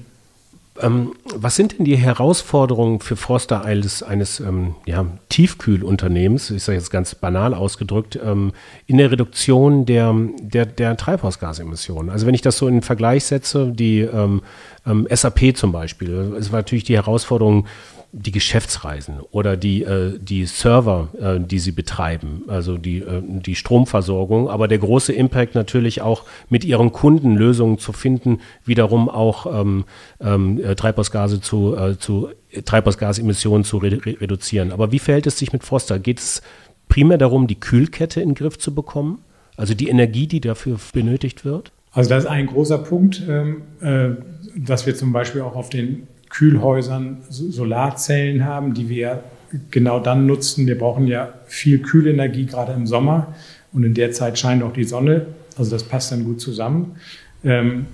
Ähm, 0.81 1.13
was 1.35 1.57
sind 1.57 1.79
denn 1.79 1.85
die 1.85 1.97
Herausforderungen 1.97 3.01
für 3.01 3.17
Forster 3.17 3.65
eines, 3.65 4.03
eines 4.03 4.41
ähm, 4.41 4.75
ja, 4.87 5.07
Tiefkühlunternehmens, 5.29 6.51
ist 6.51 6.69
ja 6.69 6.75
jetzt 6.75 6.91
ganz 6.91 7.15
banal 7.15 7.55
ausgedrückt, 7.55 8.19
ähm, 8.23 8.53
in 8.87 8.99
der 8.99 9.11
Reduktion 9.11 9.87
der, 9.87 10.15
der, 10.41 10.67
der 10.67 10.97
Treibhausgasemissionen? 10.97 12.11
Also 12.11 12.27
wenn 12.27 12.35
ich 12.35 12.43
das 12.43 12.59
so 12.59 12.69
in 12.69 12.75
den 12.75 12.83
Vergleich 12.83 13.25
setze, 13.25 13.73
die 13.73 14.01
ähm, 14.01 14.43
ähm, 14.87 15.07
SAP 15.11 15.57
zum 15.57 15.73
Beispiel, 15.73 16.35
es 16.39 16.53
war 16.53 16.61
natürlich 16.61 16.85
die 16.85 16.97
Herausforderung, 16.97 17.67
die 18.13 18.31
Geschäftsreisen 18.31 19.21
oder 19.33 19.57
die, 19.57 19.83
äh, 19.83 20.19
die 20.19 20.47
Server, 20.47 21.09
äh, 21.21 21.41
die 21.41 21.59
sie 21.59 21.73
betreiben, 21.73 22.45
also 22.49 22.79
die, 22.79 22.99
äh, 22.99 23.23
die 23.23 23.55
Stromversorgung, 23.55 24.49
aber 24.49 24.67
der 24.67 24.79
große 24.79 25.13
Impact 25.13 25.55
natürlich 25.55 26.01
auch 26.01 26.25
mit 26.49 26.65
ihren 26.65 26.93
Kunden 26.93 27.37
Lösungen 27.37 27.79
zu 27.79 27.93
finden, 27.93 28.41
wiederum 28.65 29.11
auch 29.11 29.61
ähm, 29.61 29.85
ähm, 30.21 30.59
äh, 30.63 30.75
Treibhausgase 30.75 31.41
zu, 31.41 31.77
äh, 31.77 31.99
zu 31.99 32.31
Treibhausgasemissionen 32.65 33.65
zu 33.65 33.77
re 33.77 34.01
reduzieren. 34.05 34.73
Aber 34.73 34.91
wie 34.91 34.99
verhält 34.99 35.27
es 35.27 35.39
sich 35.39 35.53
mit 35.53 35.63
Forster? 35.65 35.99
Geht 35.99 36.19
es 36.19 36.43
primär 36.89 37.19
darum, 37.19 37.47
die 37.47 37.61
Kühlkette 37.61 38.23
in 38.23 38.31
den 38.31 38.35
Griff 38.35 38.59
zu 38.59 38.75
bekommen? 38.75 39.19
Also 39.57 39.75
die 39.75 39.89
Energie, 39.89 40.27
die 40.27 40.41
dafür 40.41 40.79
benötigt 40.95 41.45
wird? 41.45 41.73
Also 41.93 42.11
das 42.11 42.25
ist 42.25 42.31
ein 42.31 42.47
großer 42.47 42.79
Punkt, 42.79 43.23
ähm, 43.29 43.63
äh, 43.81 44.11
dass 44.57 44.87
wir 44.87 44.95
zum 44.95 45.13
Beispiel 45.13 45.43
auch 45.43 45.57
auf 45.57 45.69
den 45.69 46.07
Kühlhäusern 46.31 47.19
Solarzellen 47.29 48.45
haben, 48.45 48.75
die 48.75 48.89
wir 48.89 49.23
genau 49.71 50.01
dann 50.01 50.27
nutzen. 50.27 50.67
Wir 50.67 50.79
brauchen 50.79 51.07
ja 51.07 51.33
viel 51.47 51.81
Kühlenergie, 51.81 52.47
gerade 52.47 52.73
im 52.73 52.87
Sommer. 52.87 53.35
Und 53.73 53.85
in 53.85 53.95
der 53.95 54.13
Zeit 54.13 54.39
scheint 54.39 54.63
auch 54.63 54.73
die 54.73 54.85
Sonne. 54.85 55.27
Also 55.57 55.71
das 55.71 55.85
passt 55.85 56.13
dann 56.13 56.25
gut 56.25 56.41
zusammen. 56.41 56.97
Ähm, 57.45 57.87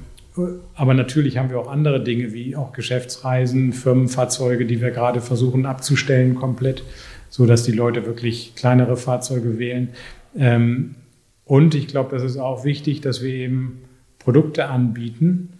aber 0.74 0.94
natürlich 0.94 1.38
haben 1.38 1.50
wir 1.50 1.60
auch 1.60 1.70
andere 1.70 2.02
Dinge 2.02 2.32
wie 2.32 2.56
auch 2.56 2.72
Geschäftsreisen, 2.72 3.72
Firmenfahrzeuge, 3.72 4.66
die 4.66 4.80
wir 4.80 4.90
gerade 4.90 5.20
versuchen 5.20 5.64
abzustellen 5.64 6.34
komplett, 6.34 6.82
so 7.30 7.46
dass 7.46 7.62
die 7.62 7.72
Leute 7.72 8.04
wirklich 8.04 8.54
kleinere 8.56 8.96
Fahrzeuge 8.96 9.58
wählen. 9.58 9.90
Ähm, 10.36 10.96
und 11.44 11.74
ich 11.74 11.86
glaube, 11.86 12.10
das 12.16 12.24
ist 12.24 12.36
auch 12.36 12.64
wichtig, 12.64 13.00
dass 13.00 13.22
wir 13.22 13.32
eben 13.32 13.82
Produkte 14.18 14.66
anbieten, 14.66 15.50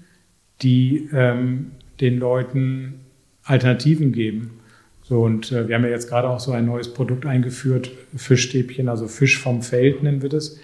die 0.63 1.09
ähm, 1.13 1.73
den 2.00 2.18
Leuten 2.18 3.00
Alternativen 3.42 4.12
geben. 4.12 4.61
So, 5.02 5.22
und 5.22 5.52
äh, 5.52 5.68
wir 5.68 5.74
haben 5.74 5.85
ja 5.85 5.90
jetzt 5.90 6.09
gerade 6.09 6.28
auch 6.28 6.40
so 6.40 6.52
ein 6.52 6.64
neues 6.64 6.92
Produkt 6.92 7.26
eingeführt, 7.26 7.90
Fischstäbchen, 8.16 8.88
also 8.88 9.07
Fisch 9.07 9.38
vom 9.38 9.62
Feld 9.62 10.02
nennen 10.02 10.22
wir 10.22 10.30
das, 10.30 10.59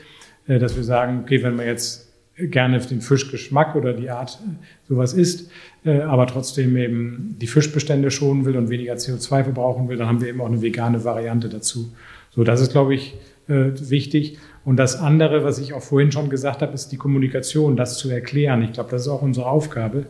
äh, 0.47 0.59
dass 0.59 0.77
wir 0.77 0.85
sagen, 0.85 1.21
okay, 1.23 1.43
wenn 1.43 1.57
man 1.57 1.67
jetzt 1.67 2.11
gerne 2.37 2.79
den 2.79 3.03
Fischgeschmack 3.03 3.77
oder 3.77 3.93
die 3.93 4.09
Art 4.09 4.39
äh, 4.43 4.89
sowas 4.89 5.13
isst, 5.13 5.51
äh, 5.85 6.01
aber 6.01 6.27
trotzdem 6.27 6.77
eben 6.77 7.37
die 7.39 7.47
Fischbestände 7.47 8.11
schonen 8.11 8.47
will 8.47 8.57
und 8.57 8.71
weniger 8.71 8.95
CO2 8.95 9.45
verbrauchen 9.45 9.89
will, 9.89 9.99
dann 9.99 10.09
haben 10.09 10.23
wir 10.23 10.29
eben 10.29 10.41
auch 10.41 10.47
eine 10.47 10.63
vegane 10.63 11.05
Variante 11.05 11.51
dazu. 11.51 11.93
So, 12.31 12.43
das 12.45 12.61
ist, 12.61 12.73
glaube 12.73 12.95
ich, 12.95 13.15
äh, 13.49 13.73
wichtig. 13.91 14.39
Und 14.65 14.77
das 14.77 14.97
andere, 14.97 15.43
was 15.45 15.59
ich 15.59 15.73
auch 15.73 15.83
vorhin 15.83 16.13
schon 16.13 16.31
gesagt 16.31 16.63
habe, 16.63 16.73
ist 16.73 16.89
die 16.89 16.97
Kommunikation, 16.97 17.77
das 17.77 17.99
zu 17.99 18.11
erklären. 18.11 18.63
Ich 18.63 18.73
glaube, 18.73 18.91
das 18.91 19.03
ist 19.03 19.09
auch 19.09 19.23
unsere 19.23 19.47
Aufgabe, 19.47 20.07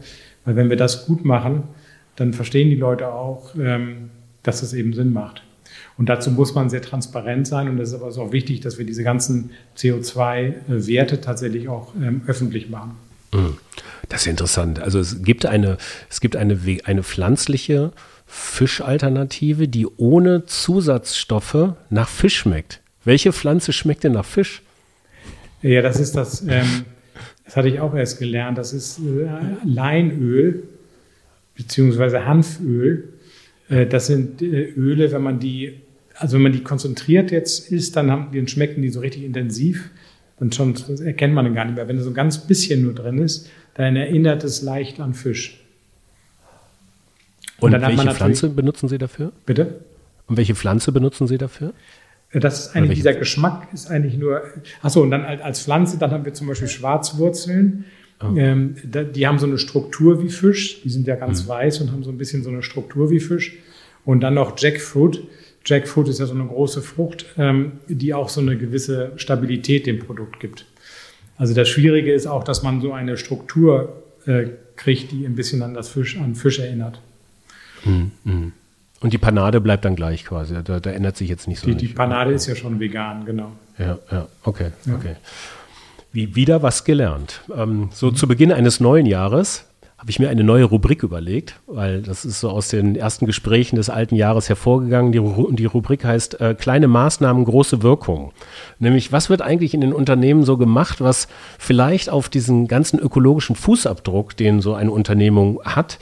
weil 0.51 0.57
wenn 0.57 0.69
wir 0.69 0.77
das 0.77 1.07
gut 1.07 1.25
machen, 1.25 1.63
dann 2.17 2.33
verstehen 2.33 2.71
die 2.71 2.77
Leute 2.77 3.13
auch, 3.13 3.55
ähm, 3.55 4.11
dass 4.43 4.63
es 4.63 4.73
eben 4.73 4.93
Sinn 4.95 5.13
macht. 5.13 5.45
Und 5.97 6.09
dazu 6.09 6.33
muss 6.33 6.57
man 6.57 6.69
sehr 6.69 6.83
transparent 6.83 7.47
sein. 7.47 7.69
Und 7.69 7.79
es 7.79 7.91
ist 7.91 7.95
aber 7.95 8.09
auch 8.09 8.33
wichtig, 8.33 8.59
dass 8.61 8.77
wir 8.77 8.85
diese 8.85 9.05
ganzen 9.05 9.51
CO2-Werte 9.79 11.21
tatsächlich 11.21 11.69
auch 11.69 11.95
ähm, 11.95 12.23
öffentlich 12.27 12.69
machen. 12.69 12.97
Hm. 13.33 13.59
Das 14.09 14.23
ist 14.23 14.27
interessant. 14.27 14.81
Also 14.81 14.99
es 14.99 15.23
gibt 15.23 15.47
eine, 15.47 15.77
es 16.09 16.21
gibt 16.21 16.35
eine, 16.35 16.59
eine 16.85 17.05
pflanzliche 17.05 17.93
Fischalternative, 18.27 19.69
die 19.69 19.87
ohne 19.87 20.47
Zusatzstoffe 20.47 21.75
nach 21.91 22.09
Fisch 22.09 22.39
schmeckt. 22.39 22.81
Welche 23.05 23.33
Pflanze 23.33 23.73
schmeckt 23.73 24.03
denn 24.03 24.13
nach 24.13 24.25
Fisch? 24.25 24.63
Ja, 25.63 25.81
das 25.81 26.01
ist 26.01 26.17
das, 26.17 26.43
ähm, 26.49 26.87
das 27.51 27.57
hatte 27.57 27.69
ich 27.69 27.81
auch 27.81 27.97
erst 27.97 28.21
gelernt, 28.21 28.59
das 28.59 28.73
ist 28.73 29.01
äh, 29.01 29.27
Leinöl 29.65 30.63
beziehungsweise 31.57 32.25
Hanföl. 32.25 33.09
Äh, 33.69 33.87
das 33.87 34.07
sind 34.07 34.41
äh, 34.41 34.71
Öle, 34.77 35.11
wenn 35.11 35.23
man 35.23 35.41
die, 35.41 35.81
also 36.15 36.37
wenn 36.37 36.43
man 36.43 36.53
die 36.53 36.63
konzentriert 36.63 37.33
jetzt 37.33 37.73
isst, 37.73 37.97
dann, 37.97 38.09
haben, 38.09 38.29
dann 38.33 38.47
schmecken 38.47 38.83
die 38.83 38.89
so 38.89 39.01
richtig 39.01 39.25
intensiv. 39.25 39.91
Dann 40.39 40.53
schon, 40.53 40.75
das 40.75 41.01
erkennt 41.01 41.35
man 41.35 41.45
dann 41.45 41.55
gar 41.57 41.65
nicht 41.65 41.75
mehr. 41.75 41.89
Wenn 41.89 41.97
da 41.97 42.05
so 42.05 42.11
ein 42.11 42.15
ganz 42.15 42.39
bisschen 42.39 42.85
nur 42.85 42.95
drin 42.95 43.19
ist, 43.19 43.51
dann 43.75 43.97
erinnert 43.97 44.45
es 44.45 44.63
leicht 44.63 45.01
an 45.01 45.13
Fisch. 45.13 45.61
Und, 47.59 47.75
Und 47.75 47.83
welche 47.83 48.11
Pflanze 48.13 48.49
benutzen 48.51 48.89
Sie 48.89 48.99
dafür? 48.99 49.33
Bitte? 49.45 49.81
Und 50.29 50.37
welche 50.37 50.55
Pflanze 50.55 50.93
benutzen 50.93 51.27
Sie 51.27 51.37
dafür? 51.37 51.73
Das 52.33 52.66
ist 52.66 52.77
eigentlich, 52.77 52.99
dieser 52.99 53.14
Geschmack 53.14 53.69
ist 53.73 53.90
eigentlich 53.90 54.16
nur, 54.16 54.43
achso, 54.83 55.03
und 55.03 55.11
dann 55.11 55.25
als 55.25 55.62
Pflanze, 55.62 55.99
dann 55.99 56.12
haben 56.12 56.25
wir 56.25 56.33
zum 56.33 56.47
Beispiel 56.47 56.69
Schwarzwurzeln. 56.69 57.87
Oh. 58.23 58.37
Ähm, 58.37 58.77
die 58.85 59.27
haben 59.27 59.38
so 59.38 59.47
eine 59.47 59.59
Struktur 59.59 60.23
wie 60.23 60.29
Fisch, 60.29 60.83
die 60.83 60.90
sind 60.90 61.07
ja 61.07 61.16
ganz 61.16 61.45
mhm. 61.45 61.49
weiß 61.49 61.81
und 61.81 61.90
haben 61.90 62.05
so 62.05 62.11
ein 62.11 62.19
bisschen 62.19 62.43
so 62.43 62.51
eine 62.51 62.62
Struktur 62.62 63.11
wie 63.11 63.19
Fisch. 63.19 63.59
Und 64.05 64.21
dann 64.21 64.35
noch 64.35 64.57
Jackfruit. 64.59 65.23
Jackfruit 65.64 66.09
ist 66.09 66.21
ja 66.21 66.27
so 66.27 66.35
eine 66.35 66.47
große 66.47 66.83
Frucht, 66.83 67.27
ähm, 67.37 67.73
die 67.88 68.14
auch 68.14 68.29
so 68.29 68.40
eine 68.40 68.57
gewisse 68.57 69.12
Stabilität 69.16 69.87
dem 69.87 69.99
Produkt 69.99 70.38
gibt. 70.38 70.66
Also 71.37 71.55
das 71.55 71.69
Schwierige 71.69 72.12
ist 72.12 72.27
auch, 72.27 72.45
dass 72.45 72.62
man 72.62 72.81
so 72.81 72.93
eine 72.93 73.16
Struktur 73.16 74.03
äh, 74.27 74.45
kriegt, 74.77 75.11
die 75.12 75.25
ein 75.25 75.35
bisschen 75.35 75.62
an 75.62 75.75
das 75.75 75.88
Fisch, 75.88 76.19
an 76.19 76.35
Fisch 76.35 76.59
erinnert. 76.59 77.01
Mhm. 77.85 78.53
Und 79.01 79.13
die 79.13 79.19
Panade 79.19 79.61
bleibt 79.61 79.85
dann 79.85 79.97
gleich 79.97 80.25
quasi. 80.25 80.55
Da, 80.63 80.79
da 80.79 80.91
ändert 80.91 81.17
sich 81.17 81.29
jetzt 81.29 81.49
nicht 81.49 81.61
so. 81.61 81.67
Die, 81.67 81.75
die 81.75 81.89
Panade 81.89 82.33
ist 82.33 82.47
ja 82.47 82.55
schon 82.55 82.81
vegan, 82.81 83.25
genau. 83.25 83.53
Ja, 83.79 83.99
ja, 84.13 84.29
okay, 84.45 84.73
ja. 84.85 84.95
okay. 84.95 85.17
Wie 86.13 86.35
wieder 86.35 86.63
was 86.63 86.85
gelernt. 86.85 87.41
Ähm, 87.57 87.89
so 87.93 88.09
mhm. 88.09 88.15
zu 88.17 88.29
Beginn 88.29 88.53
eines 88.53 88.81
neuen 88.81 89.07
Jahres 89.07 89.65
habe 90.01 90.11
ich 90.11 90.19
mir 90.19 90.31
eine 90.31 90.45
neue 90.45 90.65
Rubrik 90.65 91.03
überlegt, 91.03 91.61
weil 91.67 92.01
das 92.01 92.25
ist 92.25 92.41
so 92.41 92.49
aus 92.49 92.69
den 92.69 92.97
ersten 92.97 93.27
Gesprächen 93.27 93.77
des 93.77 93.91
alten 93.91 94.15
Jahres 94.15 94.49
hervorgegangen. 94.49 95.13
Die, 95.13 95.57
die 95.57 95.67
Rubrik 95.67 96.07
heißt 96.07 96.41
äh, 96.41 96.55
kleine 96.55 96.89
Maßnahmen, 96.89 97.45
große 97.45 97.83
Wirkung. 97.83 98.33
Nämlich, 98.79 99.13
was 99.13 99.29
wird 99.29 99.43
eigentlich 99.43 99.75
in 99.75 99.83
den 99.83 99.93
Unternehmen 99.93 100.43
so 100.45 100.57
gemacht, 100.57 101.03
was 101.03 101.29
vielleicht 101.59 102.09
auf 102.09 102.31
diesen 102.31 102.67
ganzen 102.67 102.99
ökologischen 102.99 103.57
Fußabdruck, 103.57 104.35
den 104.39 104.63
so 104.63 104.73
eine 104.73 104.91
Unternehmung 104.91 105.61
hat, 105.65 105.99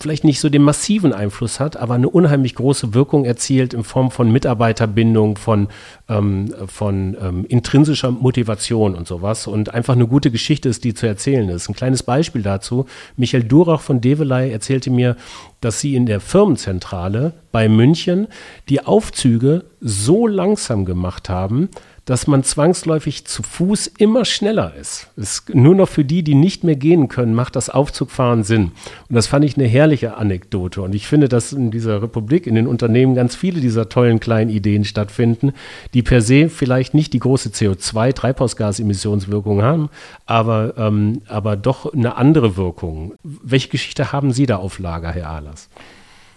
vielleicht 0.00 0.24
nicht 0.24 0.40
so 0.40 0.48
den 0.48 0.62
massiven 0.62 1.12
Einfluss 1.12 1.58
hat, 1.58 1.76
aber 1.76 1.94
eine 1.94 2.08
unheimlich 2.08 2.54
große 2.54 2.92
Wirkung 2.92 3.24
erzielt 3.24 3.72
in 3.72 3.82
Form 3.82 4.10
von 4.10 4.30
Mitarbeiterbindung, 4.30 5.36
von, 5.36 5.68
ähm, 6.08 6.52
von 6.66 7.16
ähm, 7.20 7.46
intrinsischer 7.48 8.10
Motivation 8.10 8.94
und 8.94 9.08
sowas 9.08 9.46
und 9.46 9.72
einfach 9.72 9.94
eine 9.94 10.06
gute 10.06 10.30
Geschichte 10.30 10.68
ist, 10.68 10.84
die 10.84 10.92
zu 10.92 11.06
erzählen 11.06 11.48
ist. 11.48 11.68
Ein 11.68 11.74
kleines 11.74 12.02
Beispiel 12.02 12.42
dazu. 12.42 12.86
Michael 13.16 13.44
Durach 13.44 13.80
von 13.80 14.00
Develei 14.00 14.50
erzählte 14.50 14.90
mir, 14.90 15.16
dass 15.60 15.80
sie 15.80 15.94
in 15.94 16.06
der 16.06 16.20
Firmenzentrale 16.20 17.34
bei 17.52 17.68
München 17.68 18.28
die 18.68 18.84
Aufzüge 18.84 19.64
so 19.80 20.26
langsam 20.26 20.84
gemacht 20.84 21.28
haben, 21.28 21.68
dass 22.06 22.26
man 22.28 22.42
zwangsläufig 22.44 23.26
zu 23.26 23.42
Fuß 23.42 23.88
immer 23.98 24.24
schneller 24.24 24.72
ist. 24.80 25.08
ist. 25.16 25.52
Nur 25.54 25.74
noch 25.74 25.88
für 25.88 26.04
die, 26.04 26.22
die 26.22 26.36
nicht 26.36 26.62
mehr 26.62 26.76
gehen 26.76 27.08
können, 27.08 27.34
macht 27.34 27.56
das 27.56 27.68
Aufzugfahren 27.68 28.44
Sinn. 28.44 28.70
Und 29.08 29.16
das 29.16 29.26
fand 29.26 29.44
ich 29.44 29.56
eine 29.56 29.66
herrliche 29.66 30.16
Anekdote. 30.16 30.82
Und 30.82 30.94
ich 30.94 31.08
finde, 31.08 31.28
dass 31.28 31.52
in 31.52 31.72
dieser 31.72 32.02
Republik, 32.02 32.46
in 32.46 32.54
den 32.54 32.68
Unternehmen 32.68 33.16
ganz 33.16 33.34
viele 33.34 33.60
dieser 33.60 33.88
tollen 33.88 34.20
kleinen 34.20 34.50
Ideen 34.50 34.84
stattfinden, 34.84 35.52
die 35.94 36.04
per 36.04 36.20
se 36.20 36.48
vielleicht 36.48 36.94
nicht 36.94 37.12
die 37.12 37.18
große 37.18 37.48
CO2-Treibhausgasemissionswirkung 37.48 39.62
haben, 39.62 39.90
aber, 40.26 40.74
ähm, 40.78 41.22
aber 41.26 41.56
doch 41.56 41.92
eine 41.92 42.14
andere 42.16 42.56
Wirkung. 42.56 43.14
Welche 43.24 43.68
Geschichte 43.68 44.12
haben 44.12 44.30
Sie 44.30 44.46
da 44.46 44.58
auf 44.58 44.78
Lager, 44.78 45.10
Herr 45.10 45.28
Ahlers? 45.46 45.68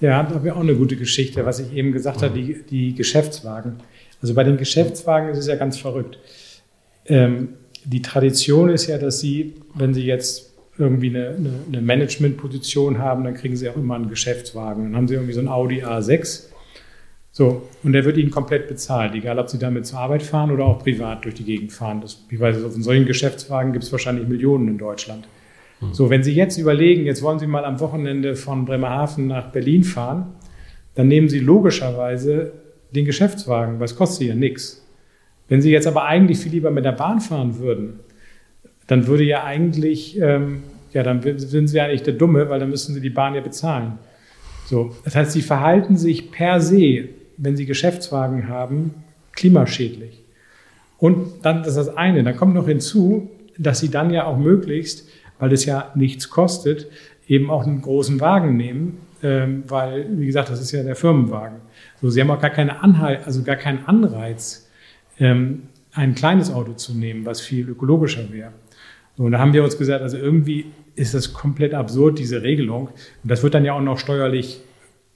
Ja, 0.02 0.24
da 0.24 0.36
habe 0.36 0.48
ich 0.48 0.54
auch 0.54 0.60
eine 0.62 0.76
gute 0.76 0.95
Geschichte, 0.95 1.45
was 1.45 1.60
ich 1.60 1.74
eben 1.74 1.91
gesagt 1.91 2.22
habe, 2.22 2.34
die, 2.34 2.63
die 2.63 2.95
Geschäftswagen. 2.95 3.78
Also 4.22 4.34
bei 4.34 4.43
den 4.43 4.58
Geschäftswagen 4.58 5.30
ist 5.30 5.38
es 5.38 5.48
ja 5.48 5.56
ganz 5.56 5.78
verrückt. 5.78 6.19
Ähm, 7.06 7.50
die 7.84 8.02
Tradition 8.02 8.69
ist 8.69 8.88
ja, 8.88 8.98
dass 8.98 9.19
Sie, 9.19 9.56
wenn 9.74 9.93
Sie 9.93 10.06
jetzt 10.06 10.54
irgendwie 10.78 11.10
eine, 11.10 11.30
eine, 11.30 11.54
eine 11.67 11.82
Managementposition 11.82 13.00
haben, 13.00 13.26
dann 13.26 13.34
kriegen 13.34 13.58
Sie 13.58 13.69
auch 13.69 13.76
immer 13.76 13.95
einen 13.95 14.10
Geschäftswagen. 14.10 14.86
Dann 14.86 14.95
haben 14.95 15.08
Sie 15.08 15.15
irgendwie 15.15 15.34
so 15.34 15.39
einen 15.39 15.50
Audi 15.50 15.84
A6. 15.84 16.45
So, 17.32 17.67
und 17.84 17.93
der 17.93 18.06
wird 18.06 18.17
Ihnen 18.17 18.32
komplett 18.32 18.67
bezahlt, 18.67 19.13
egal 19.15 19.38
ob 19.38 19.50
Sie 19.50 19.60
damit 19.60 19.86
zur 19.86 20.00
Arbeit 20.00 20.24
fahren 20.24 20.52
oder 20.52 20.65
auch 20.65 20.80
privat 20.80 21.26
durch 21.26 21.36
die 21.36 21.43
Gegend 21.43 21.72
fahren. 21.72 22.02
Das, 22.02 22.26
ich 22.30 22.39
weiß, 22.39 22.63
auf 22.63 22.74
solchen 22.78 23.06
Geschäftswagen 23.06 23.74
gibt 23.74 23.84
es 23.84 23.91
wahrscheinlich 23.91 24.28
Millionen 24.28 24.67
in 24.69 24.78
Deutschland. 24.78 25.28
Mhm. 25.82 25.94
So, 25.94 26.10
wenn 26.10 26.24
Sie 26.24 26.34
jetzt 26.34 26.58
überlegen, 26.58 27.06
jetzt 27.06 27.22
wollen 27.22 27.39
Sie 27.39 27.48
mal 27.48 27.65
am 27.65 27.80
Wochenende 27.80 28.36
von 28.36 28.65
Bremerhaven 28.65 29.28
nach 29.28 29.52
Berlin 29.52 29.84
fahren, 29.84 30.34
dann 30.96 31.08
nehmen 31.08 31.30
Sie 31.30 31.39
logischerweise 31.39 32.52
den 32.92 33.06
Geschäftswagen, 33.06 33.80
weil 33.80 33.86
es 33.86 33.96
kostet 33.96 34.28
ja 34.28 34.36
nichts. 34.36 34.86
Wenn 35.48 35.62
Sie 35.62 35.72
jetzt 35.72 35.88
aber 35.88 36.06
eigentlich 36.06 36.39
viel 36.39 36.52
lieber 36.52 36.72
mit 36.72 36.86
der 36.86 36.92
Bahn 36.92 37.22
fahren 37.22 37.60
würden, 37.60 38.00
dann 38.88 39.08
würde 39.08 39.24
ja 39.24 39.44
eigentlich, 39.44 40.20
ähm, 40.20 40.63
ja, 40.94 41.04
dann 41.04 41.22
sind 41.38 41.68
Sie 41.68 41.78
ja 41.78 41.88
nicht 41.88 42.06
der 42.06 42.15
Dumme, 42.15 42.50
weil 42.50 42.60
dann 42.60 42.70
müssen 42.70 42.94
Sie 42.94 43.02
die 43.02 43.10
Bahn 43.10 43.36
ja 43.36 43.42
bezahlen. 43.42 44.00
So, 44.65 44.96
das 45.04 45.15
heißt, 45.15 45.32
Sie 45.32 45.42
verhalten 45.42 45.98
sich 45.98 46.32
per 46.32 46.60
se, 46.60 47.10
wenn 47.38 47.56
Sie 47.56 47.65
Geschäftswagen 47.65 48.48
haben, 48.48 48.94
klimaschädlich. 49.34 50.24
Und 50.98 51.46
dann, 51.46 51.60
das 51.60 51.70
ist 51.70 51.88
das 51.88 51.98
eine. 51.98 52.24
Dann 52.24 52.36
kommt 52.36 52.54
noch 52.54 52.68
hinzu, 52.68 53.30
dass 53.58 53.80
Sie 53.80 53.89
dann 53.89 54.12
ja 54.12 54.26
auch 54.26 54.38
möglichst, 54.38 55.08
weil 55.39 55.52
es 55.54 55.65
ja 55.65 55.91
nichts 55.95 56.30
kostet, 56.30 56.88
eben 57.28 57.49
auch 57.49 57.65
einen 57.65 57.82
großen 57.82 58.19
Wagen 58.19 58.58
nehmen, 58.58 58.97
ähm, 59.23 59.63
weil, 59.67 60.08
wie 60.17 60.25
gesagt, 60.25 60.49
das 60.49 60.62
ist 60.62 60.71
ja 60.71 60.84
der 60.84 60.95
Firmenwagen. 60.95 61.58
So, 62.02 62.10
sie 62.10 62.21
haben 62.21 62.32
auch 62.32 62.41
gar 62.41 62.49
keine 62.49 62.82
Anhalt, 62.82 63.21
also 63.25 63.43
gar 63.43 63.56
keinen 63.56 63.86
Anreiz, 63.86 64.69
ähm, 65.19 65.63
ein 65.93 66.15
kleines 66.15 66.52
Auto 66.52 66.73
zu 66.73 66.93
nehmen, 66.93 67.25
was 67.25 67.41
viel 67.41 67.67
ökologischer 67.69 68.32
wäre. 68.32 68.52
So, 69.17 69.23
und 69.23 69.32
da 69.32 69.39
haben 69.39 69.54
wir 69.54 69.63
uns 69.63 69.78
gesagt, 69.78 70.02
also 70.02 70.17
irgendwie 70.17 70.67
ist 70.95 71.13
das 71.13 71.34
komplett 71.34 71.73
absurd, 71.73 72.19
diese 72.19 72.41
Regelung. 72.41 72.88
Und 72.88 73.32
das 73.32 73.43
wird 73.43 73.54
dann 73.54 73.65
ja 73.65 73.73
auch 73.73 73.82
noch 73.82 73.97
steuerlich 73.97 74.62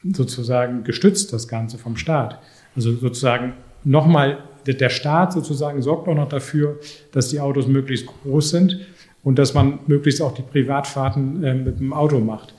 sozusagen 0.04 0.84
gestützt, 0.84 1.32
das 1.32 1.48
Ganze 1.48 1.78
vom 1.78 1.96
Staat. 1.96 2.40
Also 2.76 2.94
sozusagen 2.94 3.54
nochmal, 3.84 4.40
der 4.66 4.90
Staat 4.90 5.34
sozusagen 5.34 5.82
sorgt 5.82 6.08
auch 6.08 6.16
noch 6.16 6.30
dafür, 6.30 6.80
dass 7.12 7.30
die 7.30 7.40
Autos 7.40 7.68
möglichst 7.68 8.08
groß 8.08 8.50
sind 8.50 8.80
und 9.24 9.40
dass 9.40 9.54
man 9.54 9.80
möglichst 9.88 10.22
auch 10.22 10.34
die 10.34 10.42
Privatfahrten 10.42 11.44
äh, 11.44 11.54
mit 11.54 11.80
dem 11.80 11.94
Auto 11.94 12.20
macht. 12.20 12.54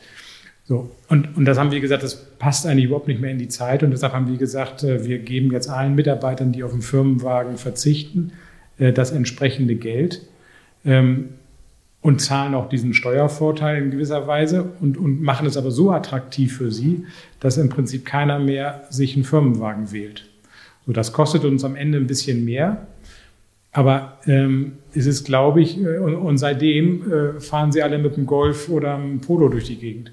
So, 0.67 0.91
und, 1.09 1.37
und 1.37 1.45
das 1.45 1.59
haben 1.59 1.71
wir 1.73 1.81
gesagt, 1.81 2.03
das 2.03 2.17
passt 2.39 2.67
eigentlich 2.67 2.87
überhaupt 2.87 3.07
nicht 3.07 3.21
mehr 3.21 3.31
in 3.31 3.39
die 3.39 3.49
Zeit. 3.49 3.83
Und 3.83 3.91
deshalb 3.91 4.15
haben 4.15 4.29
wir 4.29 4.39
gesagt, 4.39 4.83
äh, 4.83 5.05
wir 5.05 5.19
geben 5.19 5.53
jetzt 5.53 5.69
allen 5.69 5.95
Mitarbeitern, 5.95 6.53
die 6.53 6.65
auf 6.65 6.73
den 6.73 6.81
Firmenwagen 6.81 7.59
verzichten, 7.59 8.33
äh, 8.79 8.93
das 8.93 9.11
entsprechende 9.11 9.75
Geld 9.75 10.23
ähm, 10.87 11.31
und 12.01 12.23
zahlen 12.23 12.55
auch 12.55 12.71
diesen 12.71 12.95
Steuervorteil 12.95 13.83
in 13.83 13.91
gewisser 13.91 14.27
Weise 14.27 14.73
und, 14.81 14.97
und 14.97 15.23
machen 15.23 15.47
es 15.47 15.59
aber 15.59 15.71
so 15.71 15.91
attraktiv 15.91 16.57
für 16.57 16.71
sie, 16.71 17.05
dass 17.41 17.59
im 17.59 17.69
Prinzip 17.69 18.07
keiner 18.07 18.39
mehr 18.39 18.85
sich 18.89 19.15
einen 19.15 19.25
Firmenwagen 19.25 19.93
wählt. 19.93 20.27
So, 20.87 20.93
das 20.93 21.13
kostet 21.13 21.45
uns 21.45 21.63
am 21.65 21.77
Ende 21.77 21.99
ein 21.99 22.07
bisschen 22.07 22.45
mehr. 22.45 22.87
Aber 23.75 24.19
ähm, 24.27 24.79
es 24.95 25.05
ist, 25.05 25.25
glaube 25.25 25.61
ich, 25.61 25.79
äh, 25.79 25.99
und, 25.99 26.15
und 26.15 26.39
seitdem 26.39 27.13
äh, 27.13 27.41
fahren 27.41 27.73
sie 27.73 27.83
alle 27.83 27.99
mit 27.99 28.17
dem 28.17 28.25
Golf 28.25 28.71
oder 28.71 28.95
einem 28.95 29.21
Polo 29.21 29.49
durch 29.49 29.65
die 29.65 29.77
Gegend 29.77 30.13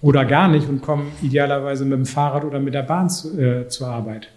oder 0.00 0.24
gar 0.24 0.48
nicht 0.48 0.68
und 0.68 0.82
kommen 0.82 1.12
idealerweise 1.20 1.84
mit 1.84 1.98
dem 1.98 2.06
Fahrrad 2.06 2.44
oder 2.44 2.60
mit 2.60 2.74
der 2.74 2.82
Bahn 2.82 3.10
zu, 3.10 3.38
äh, 3.38 3.68
zur 3.68 3.88
Arbeit. 3.88 4.28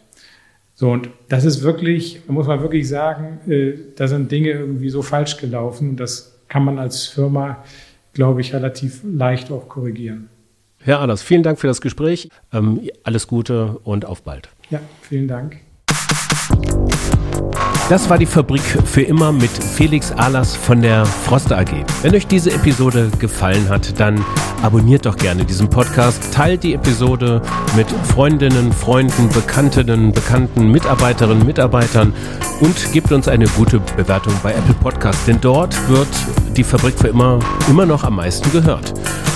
So, 0.73 0.91
und 0.91 1.09
das 1.29 1.45
ist 1.45 1.61
wirklich, 1.61 2.21
da 2.27 2.33
muss 2.33 2.47
man 2.47 2.61
wirklich 2.61 2.89
sagen, 2.89 3.39
äh, 3.49 3.73
da 3.95 4.07
sind 4.07 4.31
Dinge 4.31 4.49
irgendwie 4.49 4.89
so 4.89 5.01
falsch 5.01 5.37
gelaufen 5.37 5.91
und 5.91 5.99
das 5.99 6.39
kann 6.47 6.65
man 6.65 6.79
als 6.79 7.07
Firma, 7.07 7.63
glaube 8.13 8.41
ich, 8.41 8.53
relativ 8.53 9.01
leicht 9.03 9.51
auch 9.51 9.69
korrigieren. 9.69 10.29
Herr 10.79 10.99
Ahlers, 10.99 11.23
vielen 11.23 11.43
Dank 11.43 11.59
für 11.59 11.67
das 11.67 11.81
Gespräch. 11.81 12.29
Ähm, 12.51 12.81
alles 13.03 13.27
Gute 13.27 13.79
und 13.83 14.05
auf 14.05 14.23
bald. 14.23 14.49
Ja, 14.69 14.79
vielen 15.01 15.27
Dank. 15.27 15.64
Das 17.87 18.09
war 18.09 18.17
die 18.17 18.25
Fabrik 18.25 18.63
für 18.63 19.03
immer 19.03 19.31
mit 19.31 19.51
Felix 19.51 20.11
Ahlers 20.11 20.55
von 20.55 20.81
der 20.81 21.05
Froster 21.05 21.59
AG. 21.59 21.69
Wenn 22.01 22.15
euch 22.15 22.25
diese 22.25 22.51
Episode 22.51 23.11
gefallen 23.19 23.69
hat, 23.69 23.99
dann 23.99 24.25
abonniert 24.63 25.05
doch 25.05 25.15
gerne 25.15 25.45
diesen 25.45 25.69
Podcast, 25.69 26.33
teilt 26.33 26.63
die 26.63 26.73
Episode 26.73 27.43
mit 27.75 27.85
Freundinnen, 28.11 28.73
Freunden, 28.73 29.29
Bekanntinnen, 29.29 30.11
Bekannten, 30.11 30.71
Mitarbeiterinnen, 30.71 31.45
Mitarbeitern 31.45 32.11
und 32.59 32.91
gebt 32.91 33.11
uns 33.11 33.27
eine 33.27 33.45
gute 33.49 33.79
Bewertung 33.79 34.33
bei 34.41 34.53
Apple 34.53 34.75
Podcast, 34.81 35.27
denn 35.27 35.39
dort 35.39 35.87
wird 35.87 36.09
die 36.57 36.63
Fabrik 36.63 36.97
für 36.97 37.09
immer 37.09 37.37
immer 37.69 37.85
noch 37.85 38.03
am 38.03 38.15
meisten 38.15 38.51
gehört. 38.51 38.95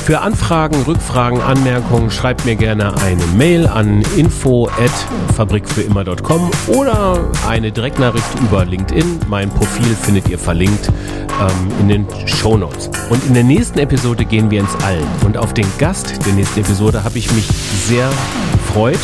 Für 0.09 0.21
Anfragen, 0.21 0.81
Rückfragen, 0.87 1.39
Anmerkungen 1.39 2.09
schreibt 2.09 2.43
mir 2.43 2.55
gerne 2.55 2.99
eine 2.99 3.27
Mail 3.37 3.67
an 3.67 4.01
info@fabrikfürimmer.com 4.17 6.49
oder 6.65 7.29
eine 7.47 7.71
Direktnachricht 7.71 8.38
über 8.41 8.65
LinkedIn. 8.65 9.19
Mein 9.27 9.49
Profil 9.49 9.95
findet 9.95 10.27
ihr 10.29 10.39
verlinkt 10.39 10.91
ähm, 11.39 11.71
in 11.79 11.87
den 11.89 12.07
Show 12.25 12.57
Notes. 12.57 12.89
Und 13.09 13.25
in 13.25 13.33
der 13.33 13.43
nächsten 13.43 13.79
Episode 13.79 14.25
gehen 14.25 14.49
wir 14.49 14.61
ins 14.61 14.75
All. 14.83 15.01
Und 15.25 15.37
auf 15.37 15.53
den 15.53 15.67
Gast 15.77 16.25
der 16.25 16.33
nächsten 16.33 16.59
Episode 16.61 17.03
habe 17.03 17.17
ich 17.17 17.31
mich 17.33 17.47
sehr 17.47 18.09
gefreut 18.53 18.99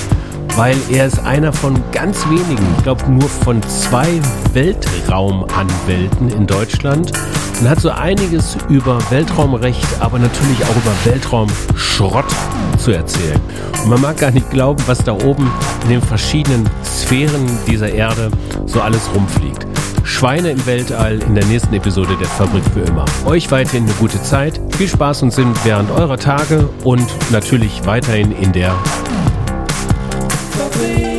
weil 0.55 0.77
er 0.89 1.05
ist 1.05 1.19
einer 1.19 1.51
von 1.51 1.75
ganz 1.91 2.25
wenigen, 2.29 2.65
ich 2.77 2.83
glaube 2.83 3.11
nur 3.11 3.27
von 3.27 3.61
zwei 3.63 4.07
Weltraumanwälten 4.53 6.29
in 6.29 6.47
Deutschland 6.47 7.11
und 7.59 7.69
hat 7.69 7.81
so 7.81 7.89
einiges 7.89 8.57
über 8.69 8.99
Weltraumrecht, 9.09 9.86
aber 9.99 10.17
natürlich 10.17 10.63
auch 10.63 10.75
über 10.75 10.93
Weltraumschrott 11.11 12.25
zu 12.78 12.91
erzählen. 12.91 13.39
Und 13.84 13.89
man 13.89 14.01
mag 14.01 14.17
gar 14.17 14.32
nicht 14.32 14.49
glauben, 14.49 14.82
was 14.88 14.99
da 14.99 15.13
oben 15.13 15.51
in 15.84 15.89
den 15.89 16.01
verschiedenen 16.01 16.69
Sphären 16.84 17.45
dieser 17.67 17.91
Erde 17.91 18.30
so 18.65 18.82
alles 18.82 19.09
rumfliegt. 19.13 19.65
Schweine 20.03 20.51
im 20.51 20.65
Weltall 20.65 21.19
in 21.23 21.36
der 21.36 21.45
nächsten 21.45 21.73
Episode 21.73 22.15
der 22.19 22.28
Fabrik 22.28 22.63
für 22.73 22.82
immer. 22.82 23.05
Euch 23.26 23.51
weiterhin 23.51 23.84
eine 23.84 23.93
gute 23.93 24.21
Zeit, 24.21 24.61
viel 24.78 24.88
Spaß 24.88 25.23
und 25.23 25.32
Sinn 25.32 25.51
während 25.63 25.89
eurer 25.91 26.17
Tage 26.17 26.69
und 26.84 27.07
natürlich 27.32 27.86
weiterhin 27.86 28.32
in 28.32 28.51
der 28.51 28.73
Fabrik. 30.51 31.14